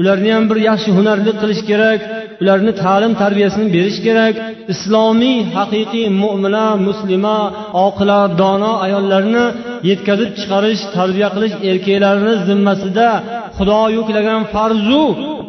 [0.00, 2.00] ularni ham bir yaxshi hunarli qilish kerak.
[2.42, 4.34] Ularni ta'lim tarbiyasini berish kerak.
[4.74, 7.38] Islomiy haqiqiy mo'mina muslima
[7.86, 9.44] oqila dono ayollarni
[9.90, 13.08] yetkazib chiqarish tarbiya qilish erkaklarni zimmasida
[13.56, 15.04] xudo yuklagan farzu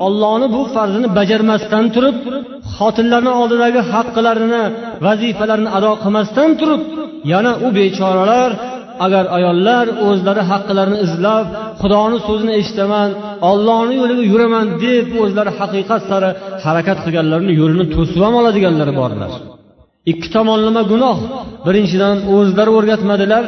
[0.06, 2.18] ollohni bu farzini bajarmasdan turib
[2.76, 4.64] xotinlarni oldidagi haqqilarini
[5.06, 6.82] vazifalarini ado qilmasdan turib
[7.32, 8.52] yana u bechoralar
[9.06, 11.46] agar ayollar o'zlari haqqilarini izlab
[11.82, 13.10] xudoni so'zini eshitaman
[13.52, 16.30] ollohni yo'liga yuraman deb o'zlari haqiqat sari
[16.66, 19.32] harakat qilganlarni yo'lini to'sib ham oladiganlari borlar.
[20.12, 21.18] Ikki tomonlama gunoh.
[21.68, 23.44] Birinchidan o'zlari o'rgatmadilar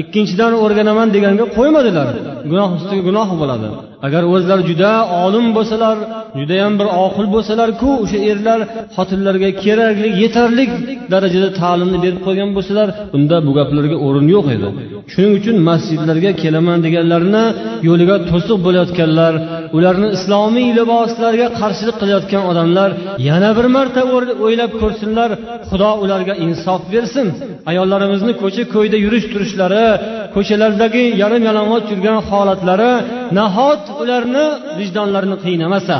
[0.00, 2.08] ikkinchidan o'rganaman deganga qo'ymadilar.
[2.50, 3.68] Gunoh ustiga gunoh bo'ladi.
[4.06, 4.90] Agar o'zlari juda
[5.24, 5.96] olim bo'lsalar
[6.38, 8.60] judayam bir oqil bo'lsalarku o'sha erlar
[8.96, 10.64] xotinlarga kerakli yetarli
[11.12, 14.68] darajada ta'limni berib qo'ygan bo'lsalar unda bu gaplarga o'rin yo'q edi.
[15.12, 17.44] Shuning uchun masjidlarga kelaman deganlarni
[17.88, 19.34] yo'liga to'siq bo'layotganlar
[19.76, 22.90] ularni islomiy liboslarga qarshilik qilayotgan odamlar
[23.28, 24.00] yana bir marta
[24.46, 25.30] o'ylab ko'rsinlar
[25.70, 27.26] xudo ularga insof bersin.
[27.70, 29.86] Ayollarimizni ko'cha ko'yda yurish turishlari
[30.34, 32.92] ko'chalardagi yarim yalang'och yurgan holatlari
[33.38, 34.44] nahot ularni
[34.80, 35.96] vijdonlarini qiynamasa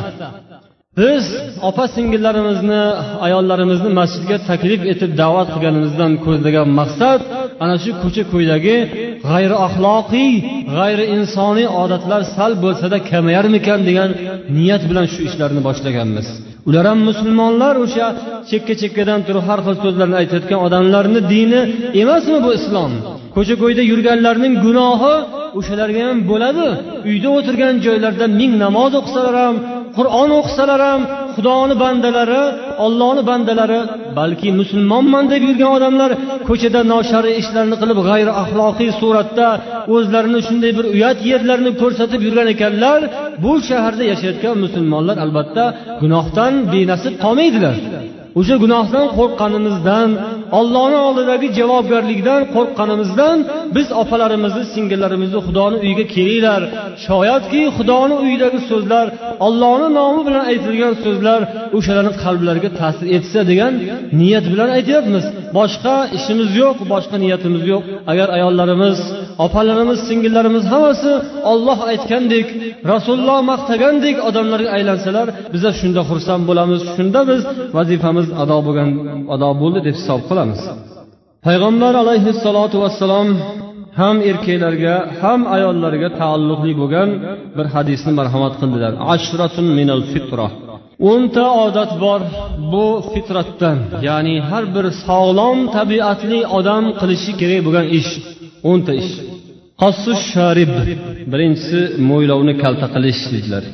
[0.99, 1.25] biz
[1.69, 2.81] opa singillarimizni
[3.25, 7.19] ayollarimizni masjidga taklif etib da'vat qilganimizdan ko'zlagan maqsad
[7.63, 8.75] ana shu ko'cha ko'ydagi
[9.29, 10.31] g'ayri axloqiy
[10.75, 14.09] g'ayri insoniy odatlar sal bo'lsada kamayarmikan degan
[14.57, 16.27] niyat bilan shu ishlarni boshlaganmiz.
[16.69, 18.07] Ular ham musulmonlar o'sha
[18.49, 21.61] chekka chekkadan turib har xil so'zlarni aytayotgan odamlarni dini
[22.01, 22.91] emasmi bu islom?
[23.35, 25.15] Ko'cha ko'yda yurganlarning gunohi
[25.57, 26.67] o'shalarga ham bo'ladi.
[27.09, 29.55] Uyda o'tirgan joylarida ming namoz o'qisalar ham
[29.97, 31.01] qur'on o'qisalar ham
[31.35, 32.43] xudoni bandalari
[32.85, 33.79] ollohni bandalari
[34.19, 36.11] balki musulmonman deb yurgan odamlar
[36.49, 39.47] ko'chada noshariy ishlarni qilib g'ayri axloqiy suratda
[39.95, 42.99] o'zlarini shunday bir uyat yerlarini ko'rsatib yurgan ekanlar
[43.43, 45.63] bu shaharda yashayotgan musulmonlar albatta
[46.01, 47.77] gunohdan benasib qolmaydilar.
[48.39, 50.09] O'sha gunohdan qo'rqqanimizdan
[50.59, 53.37] ollohni oldidagi javobgarlikdan qo'rqqanimizdan
[53.75, 56.61] biz opalarimizni singillarimizni xudoni uyiga kelinglar.
[57.07, 59.05] Shoyatki xudoni uyidagi so'zlar
[59.47, 61.41] ollohni nomi bilan aytilgan so'zlar
[61.77, 63.73] o'shalarni qalblariga ta'sir etsa degan
[64.19, 65.25] niyat bilan aytyapmiz.
[65.57, 67.83] Boshqa ishimiz yo'q boshqa niyatimiz yo'q.
[68.11, 68.97] Agar ayollarimiz
[69.45, 71.11] opalarimiz singillarimiz hammasi
[71.51, 72.47] olloh aytgandek
[72.91, 77.41] rasululloh maqtagandek odamlarga aylansalar biza shunda xursand bo'lamiz shunda biz
[77.77, 78.89] vazifamiz ado bo'lgan
[79.35, 80.61] ado bo'ldi deb hisob qilamiz.
[81.45, 83.27] Payg'ambar alayhissalotu vassalom
[83.99, 87.09] ham erkaklarga ham ayollarga taalluqli bo'lgan
[87.57, 88.93] bir hadisni marhamat qildilar.
[89.13, 90.47] Ashratun minal fitra.
[91.11, 92.21] O'nta odat bor
[92.73, 98.11] bu fitratdan ya'ni har bir sog'lom tabiatli odam qilishi kerak bo'lgan ish
[98.71, 99.13] o'nta ish.
[99.81, 100.71] Qassu sharib
[101.31, 103.65] birinchisi mo'ylovni kalta qilish dedilar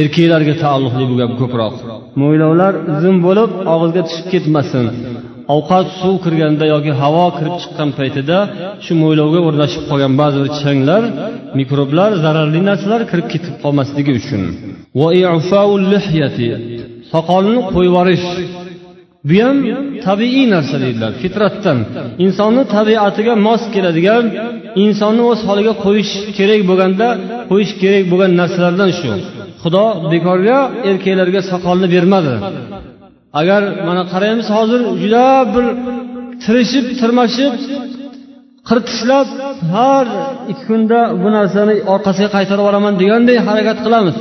[0.00, 1.74] erkaklarga taalluqli bu gap ko'proq.
[2.20, 4.84] Mo'ylovlar uzun bo'lib og'izga tushib ketmasin.
[5.54, 8.38] Ovqat suv kirganda yoki havo kirib chiqqan paytida
[8.84, 11.02] shu mo'ylovga o'rnashib qolgan ba'zi bir changlar
[11.58, 14.42] mikroblar zararli narsalar kirib ketib qolmasligi uchun.
[17.12, 18.26] Soqolni qo'yib yuborish
[19.28, 19.58] bu ham
[20.06, 21.78] tabiiy narsa deydilar fitratdan.
[22.24, 24.24] Insonni tabiatiga mos keladigan
[24.84, 27.08] insonni o'z holiga qo'yish kerak bo'lganda
[27.50, 29.08] qo'yish kerak bo'lgan narsalardan shu
[29.66, 30.58] xudo bekorga
[30.90, 32.34] erkaklarga soqolni bermadi.
[33.40, 35.24] Agar mana qaraymiz hozir juda
[35.54, 35.64] bir
[36.44, 37.52] tirishib tirmashib
[38.68, 39.28] qirtishlab
[39.74, 40.06] har
[40.50, 44.16] ikki kunda bu narsani orqasiga qaytarib yuboraman deganday harakat qilamiz.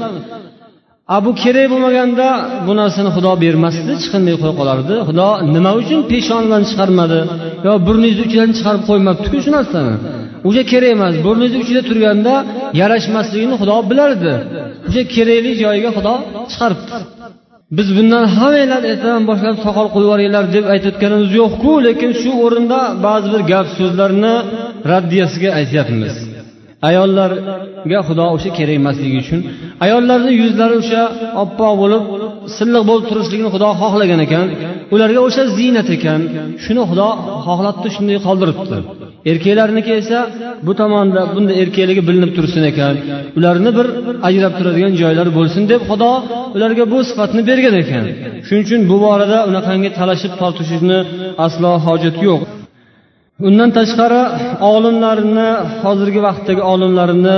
[1.16, 2.28] A bu kerak bo'lmaganda
[2.68, 4.96] bu narsani xudo bermasdi chiqinmay qo'ya qolardi.
[5.08, 7.20] Xudo nima uchun peshondan chiqarmadi
[7.66, 9.94] yo burningizni uchidan chiqarib qo'ymabdiku shu narsani?
[10.48, 12.34] O'sha kerak emas burningizni uchida turganda
[12.82, 14.34] yarashmasligini xudo bilardi.
[14.88, 16.14] O'sha kerakli joyiga xudo
[16.52, 16.98] chiqaribdi.
[17.78, 23.28] Biz bundan hammanglar ertadan boshlab soqol qo'yib yuboringlar deb aytayotganimiz yo'qku lekin shu o'rinda ba'zi
[23.34, 24.34] bir gap so'zlarni
[24.92, 26.14] raddiyasiga aytyapmiz.
[26.90, 29.40] Ayollarga xudo o'sha kerak emasligi uchun
[29.86, 31.02] ayollarni yuzlari o'sha
[31.44, 32.04] oppoq bo'lib
[32.58, 34.48] silliq bo'lib turishligini xudo xohlagan ekan.
[34.94, 36.22] Ularga o'sha ziynat ekan.
[36.64, 37.08] Shuni xudo
[37.46, 38.78] xohlabdi shunday qoldiribdi.
[39.32, 40.20] Erkaklarniki esa
[40.66, 42.96] bu tomonda bunda erkakligi bilinib tursin ekan.
[43.38, 43.88] Ularni bir
[44.28, 46.12] ajrab turadigan joylari bo'lsin deb xudo
[46.56, 48.04] ularga bu sifatni bergan ekan.
[48.48, 51.00] Shuning uchun bu borada unaqangi talashib tortishishni
[51.46, 52.42] aslo hojat yo'q.
[53.48, 54.22] Undan tashqari
[54.74, 55.50] olimlarni
[55.84, 57.38] hozirgi vaqtdagi olimlarni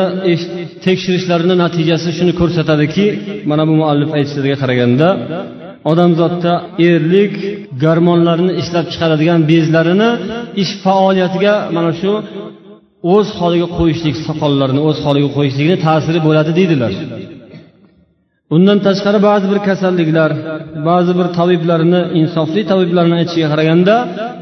[0.86, 3.06] tekshirishlarini natijasi shuni ko'rsatadiki
[3.50, 5.08] mana bu muallif aytishlariga qaraganda
[5.92, 6.54] odamzodda
[6.90, 7.34] erlik
[7.84, 10.10] garmonlarini ishlab chiqaradigan bezlarini
[10.64, 12.12] ish faoliyatiga mana shu
[13.16, 16.94] o'z holiga qo'yishlik soqollarni o'z holiga qo'yishlikni ta'siri bo'ladi deydilar.
[18.56, 20.32] Undan tashqari ba'zi bir kasalliklar
[20.90, 23.96] ba'zi bir tabiblarni insofli tabiblarni aytishiga qaraganda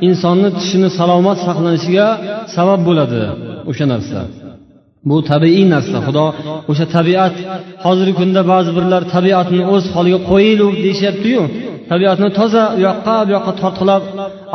[0.07, 2.07] insonni tishini salomat saqlanishiga
[2.55, 3.21] sabab bo'ladi
[3.69, 4.19] o'sha narsa.
[5.09, 6.25] Bu tabiiy narsa xudo.
[6.71, 7.35] O'sha tabiat
[7.85, 11.41] hozirgi kunda ba'zi birlar tabiatni o'z holiga qo'yaylik deyishyaptiyu.
[11.91, 14.03] Tabiatni toza u yoqqa bu yoqqa tortqilab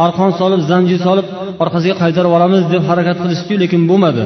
[0.04, 1.26] arqon solib zanjir solib
[1.62, 4.22] orqasiga qaytarib olamiz deb harakat qilishdiyu lekin bo'lmadi.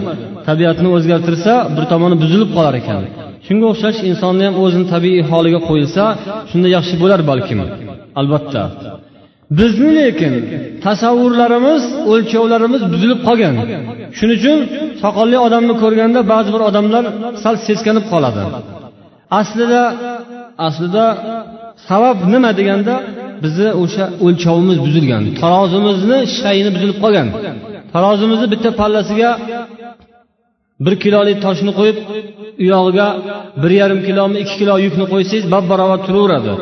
[0.49, 3.03] Tabiatni o'zgartirsa bir tomoni buzilib qolar ekan.
[3.47, 6.05] Shunga o'xshash insonni ham o'zini tabiiy holiga qo'yilsa
[6.51, 7.59] shunda yaxshi bo'lar balkim.
[8.21, 8.63] Albatta.
[9.51, 10.33] Bizni lekin
[10.85, 13.55] tasavvurlarimiz o'lchovlarimiz buzilib qolgan.
[14.19, 14.59] Shuning uchun
[15.03, 17.05] soqolli odamni ko'rganda ba'zi bir odamlar
[17.43, 18.41] sal seskanib qoladi.
[19.41, 19.83] Aslida
[20.67, 21.05] aslida
[21.89, 22.95] sabab nima deganda
[23.45, 25.23] bizni o'sha o'lchovimiz buzilgan.
[25.43, 27.29] Tarozimizni shayini buzilib qolgan.
[27.95, 29.31] Tarozimizni bitta pallasiga
[30.85, 31.99] bir kilolik toshni qo'yib
[32.63, 33.09] u yog'iga
[33.63, 36.53] bir yarim kilomi ikki kilo yukni qo'ysangiz bab barobar turaveradi.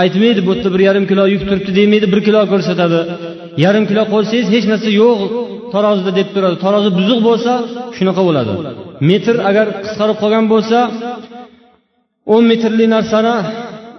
[0.00, 3.00] Aytmaydi bu yerda bir yarim kilo yuk turibdi demaydi bir kilo ko'rsatadi.
[3.64, 5.18] Yarim kilo qo'ysangiz hech narsa yo'q
[5.74, 6.56] tarozida deb turadi.
[6.64, 7.52] Tarozi buzuq bo'lsa
[7.96, 8.52] shunaqa bo'ladi.
[9.10, 10.78] Metr agar qisqarib qolgan bo'lsa
[12.34, 13.36] o'n metrli narsani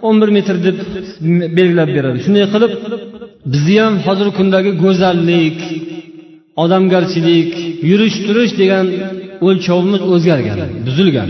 [0.07, 0.77] o'n bir metr deb
[1.57, 2.17] belgilab beradi.
[2.25, 2.71] Shunday qilib
[3.53, 5.59] bizni ham hozirgi kundagi go'zallik
[6.63, 7.51] odamgarchilik
[7.89, 8.85] yurish turish degan
[9.47, 11.29] o'lchovimiz o'zgargan buzilgan.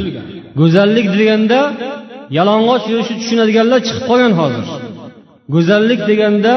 [0.60, 1.60] Go'zallik deganda
[2.38, 4.66] yalang'och yurishni tushunadiganlar chiqib qolgan hozir.
[5.54, 6.54] Go'zallik deganda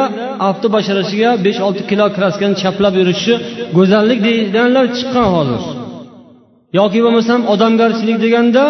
[0.48, 3.34] afti basharasiga besh olti kilo kraskani chaplab yurishi
[3.78, 5.62] go'zallik deganlar chiqqan hozir.
[6.78, 8.64] Yoki bo'lmasam odamgarchilik deganda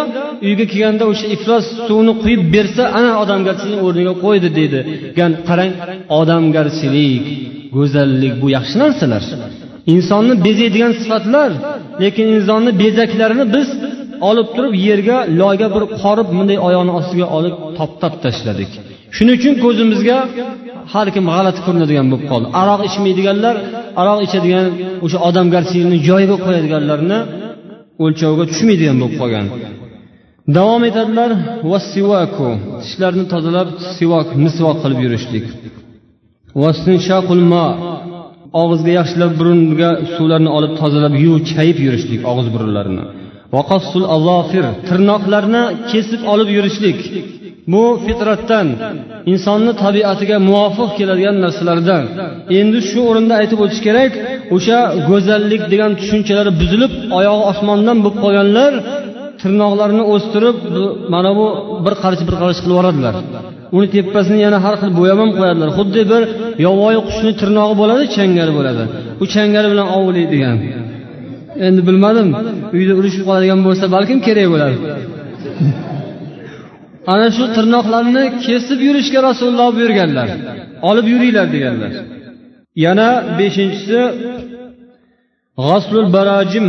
[0.47, 5.73] uyga kelganda o'sha iflos suvni quyib bersa ana odamgarchilikni o'rniga qo'ydi deydigan qarang
[6.21, 7.25] odamgarchilik
[7.77, 9.25] go'zallik bu yaxshi narsalar.
[9.95, 11.51] Insonni bezaydigan sifatlar
[12.03, 13.69] lekin insonni bezaklarini biz
[14.29, 18.71] olib turib yerga loyga bir qorib bunday oyoqni ostiga olib toptab tashladik.
[19.17, 20.19] Shuning uchun ko'zimizga
[20.93, 22.47] har kim g'alati ko'rinadigan bo'lib qoldi.
[22.61, 23.57] Aroq ichmaydiganlar
[24.01, 24.67] aroq ichadigan
[25.05, 27.19] o'sha odamgarchilikni joyiga qo'yadiganlarni
[28.05, 29.47] o'lchovga tushmaydigan bo'lib qolgan.
[30.57, 31.31] Davom etadilar.
[32.83, 35.47] Tishlarni tozalab sivok misvok qilib yurishlik.
[38.63, 43.05] Og'izga yaxshilab burunga suvlarni olib tozalab yuvib chayib yurishlik og'iz burunlarini.
[44.89, 46.99] Tirnoqlarni kesib olib yurishlik.
[47.73, 48.69] Bu fitratdan
[49.33, 52.05] insonni tabiatiga muvofiq keladigan narsalardan.
[52.59, 54.13] Endi shu o'rinda aytib o'tish kerak
[54.57, 54.79] o'sha
[55.09, 58.73] go'zallik degan tushunchalari buzilib oyog'i osmondan bo'lib qolganlar
[59.43, 60.57] tirnoqlarini o'stirib
[61.15, 61.47] mana bu
[61.85, 63.15] bir qarich bir qarich qilib yuboradilar.
[63.77, 65.69] Uni tepasini yana har xil bo'yab ham qo'yadilar.
[65.79, 66.23] Xuddi bir
[66.67, 68.83] yovvoyi qushni tirnog'i bo'ladi changali bo'ladi.
[69.23, 70.57] U changali bilan ovlaydigan
[71.67, 72.29] endi bilmadim
[72.77, 74.73] uyda urushib qoladigan bo'lsa balkim kerak bo'lar.
[77.13, 80.29] Ana shu tirnoqlarni kesib yurishga rasululloh buyurganlar.
[80.91, 81.93] Olib yuringlar deganlar.
[82.85, 83.09] Yana
[83.39, 84.01] beshinchisi
[85.67, 86.67] g'oslul barajim.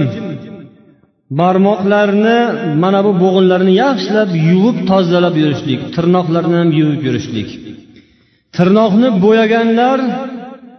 [1.38, 2.39] Barmoqlarni
[2.84, 5.80] mana bu bo'g'inlarni yaxshilab yuvib tozalab yurishlik.
[5.95, 7.49] Tirnoqlarni ham yuvib yurishlik.
[8.55, 9.99] Tirnoqni bo'yaganlar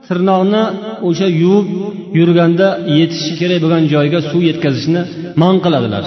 [0.06, 0.62] tirnoqni
[1.08, 1.68] o'sha yuvib
[2.18, 5.02] yurganda yetishi kerak bo'lgan joyga suv yetkazishni
[5.42, 6.04] man qiladilar.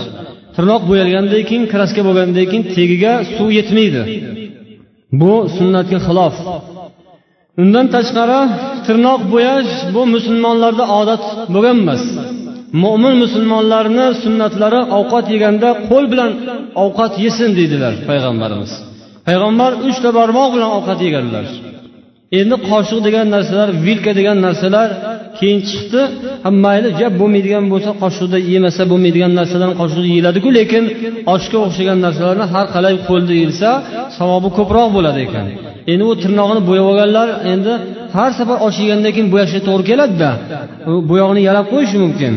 [0.55, 4.01] Tirnoq bo'yalgandan keyin kraska bo'lgandan keyin tagiga suv yetmaydi.
[5.21, 6.35] Bu sunnatga xilof.
[7.61, 8.41] Undan tashqari
[8.85, 11.23] tirnoq bo'yash bu musulmonlarda odat
[11.53, 12.03] bo'lgan emas
[12.81, 16.31] mo'min musulmonlarni sunnatlari ovqat yeganda qo'l bilan
[16.83, 18.71] ovqat yesin deydilar payg'ambarimiz.
[19.27, 21.45] Payg'ambar uchta barmoq bilan ovqat yeganlar.
[22.39, 24.89] Endi qoshiq degan narsalar vilka degan narsalar
[25.37, 26.01] keyin chiqdi.
[26.63, 30.83] Mayli gap bo'lmaydigan bo'lsa qoshiqda yemasa bo'lmaydigan narsadan qoshiqda yeyiladiku lekin
[31.35, 33.69] oshga o'xshagan narsalarni har qalay qo'lda yeyilsa
[34.17, 35.45] savobi ko'proq bo'ladi ekan.
[35.91, 37.73] Endi u tirnog'ini bo'yab olganlar endi
[38.15, 40.29] har safar osh keyin bo'yashga to'g'ri keladida.
[41.09, 42.33] Bo'yoqni yalab qo'yishi mumkin.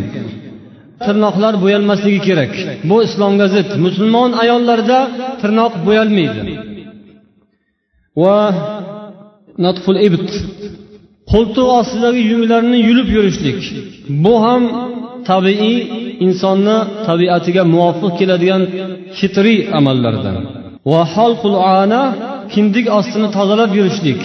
[1.05, 2.53] Tirnoqlar bo'yalmasligi kerak.
[2.91, 3.69] Bu islomga zid.
[3.85, 4.99] Musulmon ayollarda
[5.41, 6.41] tirnoq bo'yalmaydi.
[8.23, 8.39] Va
[9.65, 10.31] natful ibt
[11.33, 13.61] qo'ltiq ostidagi yunglarni yulib yurishlik.
[14.25, 14.63] Bu ham
[15.31, 15.77] tabiiy
[16.27, 16.77] insonni
[17.09, 18.63] tabiatiga muvofiq keladigan
[19.19, 20.37] fitriy amallardan.
[20.91, 22.03] Va halqul ana
[22.55, 24.23] kindik ostini tozalab yurishlik.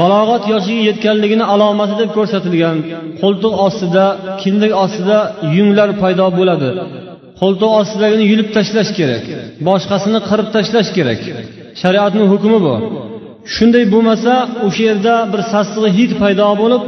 [0.00, 2.76] Balog'at yoshiga yetganligini alomati deb ko'rsatilgan
[3.22, 4.06] qo'ltiq ostida
[4.42, 5.18] kindik ostida
[5.56, 6.70] yunglar paydo bo'ladi.
[7.40, 9.24] Qo'ltiq ostidagini yulib tashlash kerak
[9.68, 11.20] boshqasini qirib tashlash kerak.
[11.82, 12.74] Shariatni hukmi bu.
[13.54, 14.32] Shunday bo'lmasa
[14.66, 16.82] o'sha yerda bir sassiq hid paydo bo'lib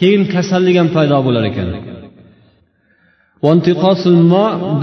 [0.00, 1.68] keyin kasallik ham paydo bo'lar ekan.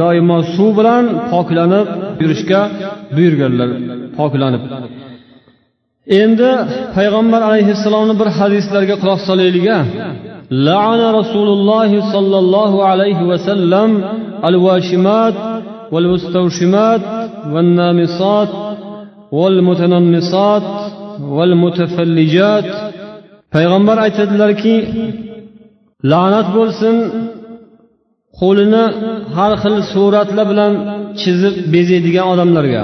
[0.02, 1.88] Doimo suv bilan poklanib
[2.22, 2.62] yurishga
[3.16, 3.70] buyurganlar
[4.18, 4.64] poklanib
[6.23, 6.51] endi
[6.97, 9.67] payg'ambar alayhissalomni bir hadislariga quloq solaylik
[10.51, 13.91] لعن رسول الله صلى الله عليه وسلم
[14.45, 15.35] الواشمات
[15.93, 17.01] والمستوشمات
[17.53, 18.49] والنامصات
[19.33, 20.63] والمتنمصات
[21.37, 22.65] والمتفلجات
[23.55, 24.77] payg'ambar aytadilarki
[26.11, 26.97] la'nat bo'lsin
[28.41, 28.85] qo'lini
[29.37, 30.73] har xil suratlar bilan
[31.21, 32.83] chizib bezaydigan odamlarga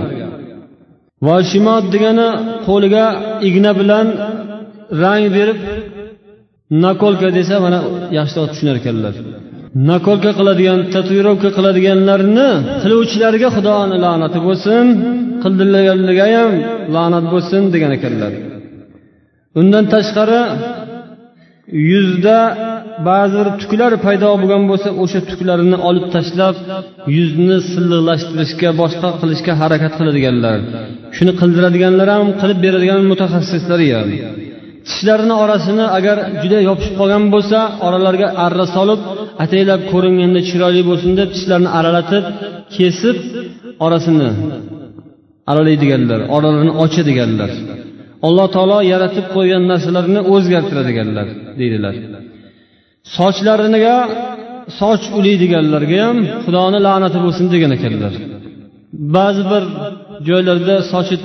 [1.28, 2.30] Voshimot degani
[2.68, 3.05] qo'liga
[3.47, 4.07] igna bilan
[5.01, 5.59] rang berib
[6.84, 7.80] nakolka desa mana
[8.18, 9.13] yaxshiroq tushunar ekanlar
[9.89, 12.49] nakolka qiladigan tatuirovka qiladiganlarni
[12.84, 14.86] qiluvchilarga xudoni la'nati bo'lsin
[15.43, 16.51] qildirganlarga ham
[16.95, 18.34] la'nat bo'lsin degan ekanlar.
[19.59, 20.41] Undan tashqari
[21.91, 22.39] yuzda
[23.08, 26.56] ba'zi bir tuklar paydo bo'lgan bo'lsa o'sha tuklarini olib tashlab
[27.18, 30.58] yuzni silliqlashtirishga boshqa qilishga harakat qiladiganlar.
[31.18, 34.10] Shuni qildiradiganlar ham qilib beradigan mutaxassislar ham.
[34.88, 39.02] Tishlarini orasini agar juda yopishib qolgan bo'lsa oralariga arra solib
[39.43, 42.24] ataylab ko'ringanda chiroyli bo'lsin deb tishlarni aralatib
[42.76, 43.18] kesib
[43.86, 44.30] orasini
[45.52, 47.52] aralaydiganlar oralarini ochadiganlar.
[48.28, 51.28] Alloh taolo yaratib qo'ygan narsalarni o'zgartiradiganlar
[51.60, 51.96] deydilar.
[53.18, 53.97] Sochlariga
[54.80, 58.14] soch uliydiganlarga ham xudoni la'nati bo'lsin degan ekanlar.
[59.16, 59.64] Ba'zi bir
[60.28, 61.16] joylarda sochi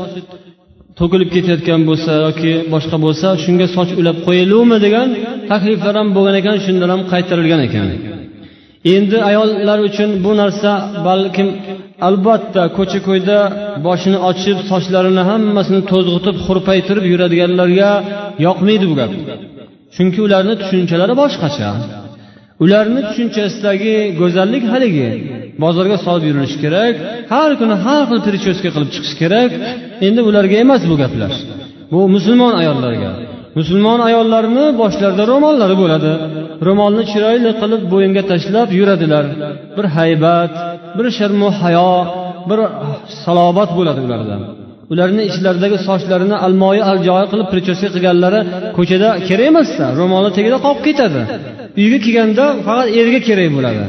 [0.99, 5.09] to'kilib ketayotgan bo'lsa yoki boshqa bo'lsa shunga soch ulab qo'yiluvmi degan
[5.51, 7.89] takliflar ham bo'lgan ekan shundan ham qaytarilgan ekan.
[8.95, 10.71] Endi ayollar uchun bu narsa
[11.09, 11.49] balkim
[12.09, 13.39] albatta ko'cha ko'yda
[13.87, 17.91] boshini ochib sochlarini hammasini to'zg'itib hurpaytirib yuradiganlarga
[18.47, 19.13] yoqmaydi bu gap.
[19.95, 21.71] Chunki ularni tushunchalari boshqacha.
[22.65, 25.09] Ularni tushunchasidagi go'zallik haligi.
[25.63, 26.95] Bozorga solib yurilishi kerak
[27.33, 29.51] har kuni har xil prichoska qilib chiqish kerak.
[30.07, 31.33] Endi ularga emas bu gaplar.
[31.93, 33.11] Bu musulmon ayollarga.
[33.59, 36.13] Musulmon ayollarni boshlarida ro'mollari bo'ladi.
[36.67, 39.25] Ro'molni chiroyli qilib bo'yinga tashlab yuradilar.
[39.77, 40.53] Bir haybat
[40.97, 41.93] bir sharmu hayo
[42.51, 42.59] bir
[43.25, 44.37] salobat bo'ladi ularda
[44.93, 48.41] ularni ichlaridagi sochlarini almoyi aljoyi qilib prichoska qilganlari
[48.77, 51.21] ko'chada kerak emasda ro'molni tagida qolib ketadi.
[51.81, 53.83] Uyga kelganda faqat erga kerak bo'ladi.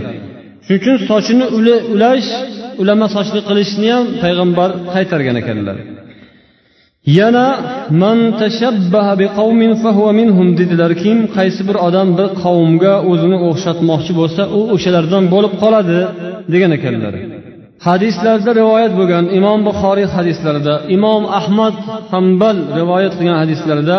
[0.65, 1.45] Shuning uchun sochini
[1.95, 2.29] ulash
[2.81, 5.77] ulama sochli qilishni ham payg'ambar qaytargan ekanlar.
[7.19, 7.47] Yana
[8.01, 10.91] man tashabbaha biqavmin fahuva minhum dedilar.
[11.03, 15.99] Kim qaysi bir odam bir qavmga o'zini o'xshatmoqchi bo'lsa u o'shalardan bo'lib qoladi
[16.53, 17.13] degan ekanlar.
[17.87, 21.75] hadislarda rivoyat bo'lgan imom buxoriy hadislarida imom ahmad
[22.13, 23.97] hambal rivoyat qilgan hadislarida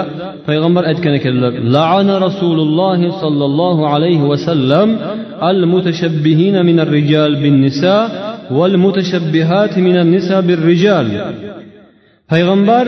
[0.49, 4.89] payg'ambar aytgan ekanlar laana rasululloh sollallohu alayhi vasallam
[5.51, 7.97] al mutashabbihina minar rijal bin nisa
[8.59, 11.07] val mutashabbihat minan nisa bir rijal.
[12.30, 12.87] Payg'ambar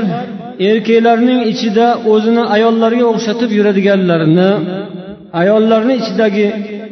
[0.71, 4.51] erkaklarning ichida o'zini ayollarga o'xshatib yuradiganlarni
[5.41, 6.47] ayollarni ichidagi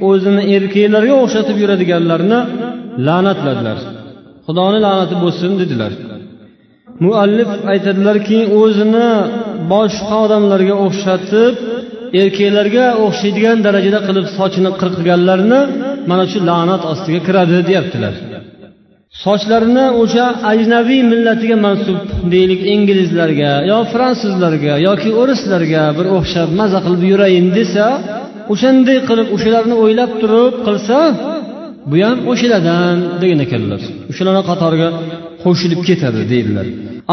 [0.09, 2.41] o'zini erkaklarga o'xshatib yuradiganlarni
[3.07, 3.79] la'natladilar.
[4.47, 5.93] Xudoni la'nati bo'lsin dedilar.
[7.05, 9.09] Muallif aytadilarki o'zini
[9.73, 11.55] boshqa odamlarga o'xshatib
[12.21, 15.61] erkaklarga o'xshaydigan darajada qilib sochini qirqganlarni
[16.11, 18.15] mana shu la'nat ostiga kiradi deyaptilar.
[19.25, 21.99] Sochlarini o'sha ajnabiy millatiga mansub
[22.35, 27.87] deylik inglizlarga yo fransuzlarga yoki o'rislarga bir o'xshab maza qilib yurayin desa
[28.53, 30.99] o'shanday qilib o'shalarni o'ylab turib qilsa
[31.91, 33.81] bu ham o'shalardan degan ekanlar.
[34.11, 34.89] O'shalarni qatoriga
[35.45, 36.67] qo'shilib ketadi deydilar.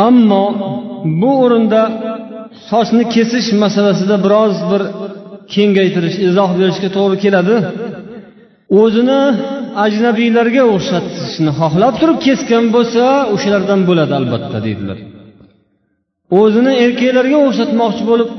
[0.08, 0.46] Ammo
[1.22, 1.82] bu o'rinda
[2.70, 4.82] sochni kesish masalasida biroz bir
[5.54, 7.56] kengaytirish izoh berishga to'g'ri keladi.
[8.82, 9.22] O'zini
[9.86, 13.04] ajnabiylarga o'xshatishni xohlab turib kesgan bo'lsa
[13.36, 14.98] o'shalardan bo'ladi albatta deydilar.
[16.38, 18.30] O'zini erkaklarga o'xshatmoqchi bo'lib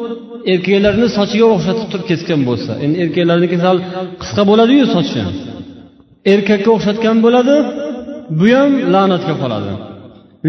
[0.52, 3.76] erkaklarni sochiga o'xshatib turib kesgan bo'lsa endi erkaklarniki sal
[4.22, 5.20] qisqa bo'ladiyu sochi.
[6.32, 7.56] Erkakka o'xshatgan bo'ladi
[8.40, 9.72] bu ham la'natga qoladi.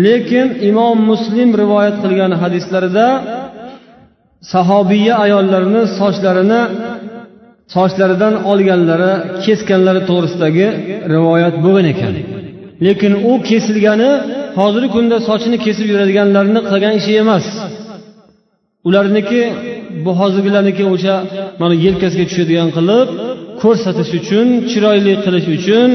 [0.06, 3.08] Lekin imom muslim rivoyat qilgan hadislarida
[4.54, 6.62] sahobiya ayollarni sochlarini
[7.76, 9.14] sochlaridan olganlari
[9.46, 10.68] kesganlari to'g'risidagi
[11.16, 12.14] rivoyat bo'lgan ekan.
[12.86, 14.12] Lekin u kesilgani
[14.60, 17.46] hozirgi kunda sochini kesib yuradiganlarni qilgan ishi emas.
[18.88, 19.42] Ularniki
[20.06, 21.16] bu hozirgilarniki o'sha
[21.62, 23.08] mana yelkasiga tushadigan qilib
[23.62, 25.90] ko'rsatish uchun chiroyli qilish uchun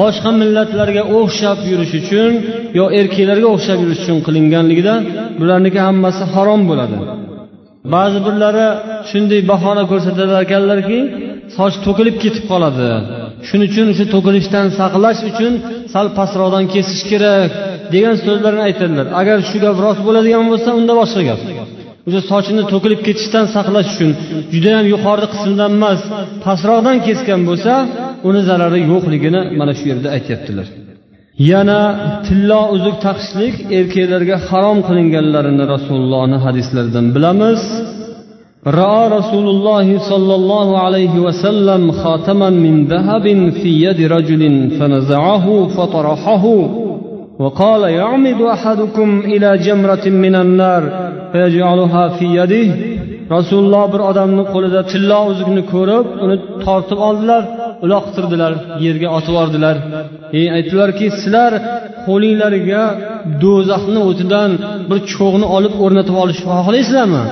[0.00, 2.30] boshqa millatlarga o'xshab yurish uchun
[2.78, 5.00] yo erkaklarga o'xshab yurish uchun qilinganligidan
[5.40, 6.96] bularniki hammasi harom bo'ladi.
[7.94, 8.66] Ba'zi birlari
[9.10, 10.98] shunday bahona ko'rsatar ekanlarki
[11.56, 12.88] soch to'kilib ketib qoladi.
[13.48, 15.52] Shuning uchun o'sha to'kilishdan saqlash uchun
[15.92, 17.50] sal pastroqdan kesish kerak.
[17.93, 21.39] degan so'zlarni aytadilar agar shu gap rost bo'ladigan bo'lsa unda boshqa gap
[22.07, 24.11] o'sha sochini to'kilib ketishdan saqlash uchun
[24.53, 26.01] judayam yuqori qismdan emas
[26.45, 27.73] pastroqdan kesgan bo'lsa
[28.29, 30.67] uni zarari yo'qligini mana shu yerda aytyaptilar
[31.51, 31.79] yana
[32.27, 37.61] tillo uzuk taqishlik erkaklarga harom qilinganlarini rasulullohni hadislaridan bilamiz
[38.81, 43.25] رأى رسول الله صلى الله عليه وسلم خاتما من ذهب
[43.59, 46.43] في يد رجل فنزعه فطرحه
[47.41, 50.83] وقال يعمد أحدكم إلى جمرة من النار
[51.31, 52.97] فيجعلها في يده
[53.35, 56.35] rasululloh bir odamni qo'lida tillo uzukni ko'rib uni
[56.65, 57.43] tortib oldilar
[57.85, 58.51] uloqtirdilar
[58.85, 59.75] yerga otib yubordilar
[60.39, 61.51] e aytdilarki sizlar
[62.07, 62.83] qo'linglarga
[63.43, 64.51] do'zaxni o'tidan
[64.89, 67.23] bir cho'g'ni olib o'rnatib olishni xohlaysizlarmi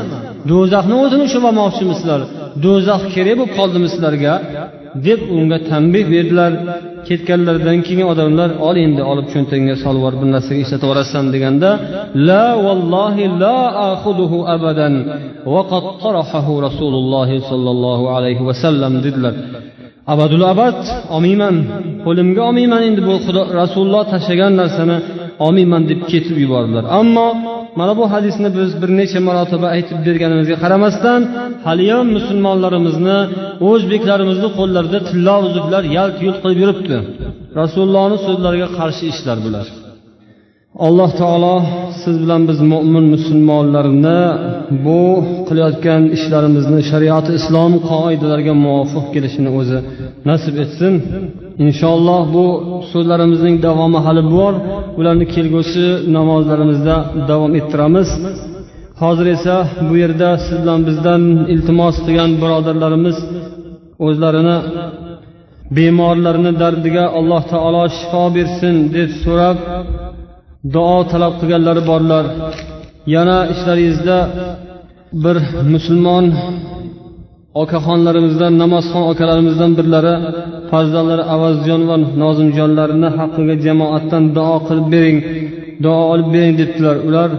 [0.52, 2.22] do'zaxni o'zini ushlab olmoqchimisizlar
[2.66, 4.34] do'zax kerak bo'lib qoldimi sizlarga
[5.07, 6.53] Deb unga tanbeh berdilar.
[7.09, 11.71] Ketganlaridan keyin odamlar ol endi olib cho'ntagingga solib bir narsaga ishlatib yuborasan deganda
[12.29, 13.59] la vallohi la
[13.91, 14.95] axuduhu abadan
[15.55, 19.35] vaqad tarahahu rasululloh sollallohu alayhi vasallam dedilar.
[20.13, 20.79] Abadul abad
[21.17, 21.57] olmayman
[22.07, 24.97] qo'limga olmayman endi bu xudo rasululloh tashlagan narsani
[25.45, 26.85] olmayman deb ketib yubordilar.
[27.01, 27.29] Ammo
[27.79, 31.21] mana bu hadisni biz bir necha marotaba aytib berganimizga qaramasdan
[31.67, 33.19] haliyam musulmonlarimizni
[33.71, 36.97] o'zbeklarimizni qo'llarida tillo uzuklar yalt yult qilib yuribdi.
[37.61, 39.67] Rasulullohni so'zlariga qarshi ishlar bular.
[40.87, 41.57] Alloh taolo
[42.03, 44.21] siz bilan biz mo'min musulmonlarni
[44.85, 45.01] bu
[45.49, 49.79] qilayotgan ishlarimizni shariati islom qoidalariga muvofiq kelishini o'zi
[50.31, 50.93] nasib etsin.
[51.65, 52.47] Inshaalloh bu
[52.93, 54.53] so'zlarimizning davomi hali bor.
[54.99, 55.87] Ularni kelgusi
[56.17, 56.97] namozlarimizda
[57.31, 58.09] davom ettiramiz.
[59.03, 59.57] Hozir esa
[59.89, 61.23] bu yerda siz bilan bizdan
[61.55, 63.17] iltimos qilgan birodarlarimiz
[64.07, 64.57] o'zlarini
[65.77, 69.57] bemorlarini dardiga alloh taolo shifo bersin deb so'rab
[70.75, 72.25] duo talab qilganlari borlar.
[73.15, 74.19] Yana ishlaringizda
[75.25, 75.37] bir
[75.73, 76.25] musulmon
[77.62, 80.14] okaxonlarimizdan namozxon akalarimizdan birlari
[80.72, 85.18] farzandlari avazjon va nozimjonlarini haqqiga jamoatdan duo qilib bering
[85.84, 87.30] duo olib bering debdilar ular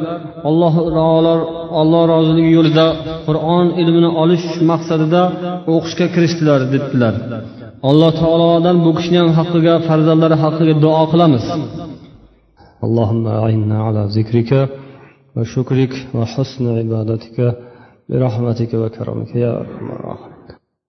[0.48, 0.74] alloh
[1.80, 2.86] alloh roziligi yo'lida
[3.26, 5.22] qur'on ilmini olish maqsadida
[5.74, 7.14] o'qishga kirishdilar debdilar
[7.88, 11.46] alloh taolodan bu kishini ham haqqiga farzandlari haqqiga duo qilamiz
[12.86, 14.50] اللهم أعنا على ذكرك
[15.36, 17.36] وشكرك وحسن عبادتك
[18.10, 20.39] برحمتك وكرمك يا أرحم الراحمين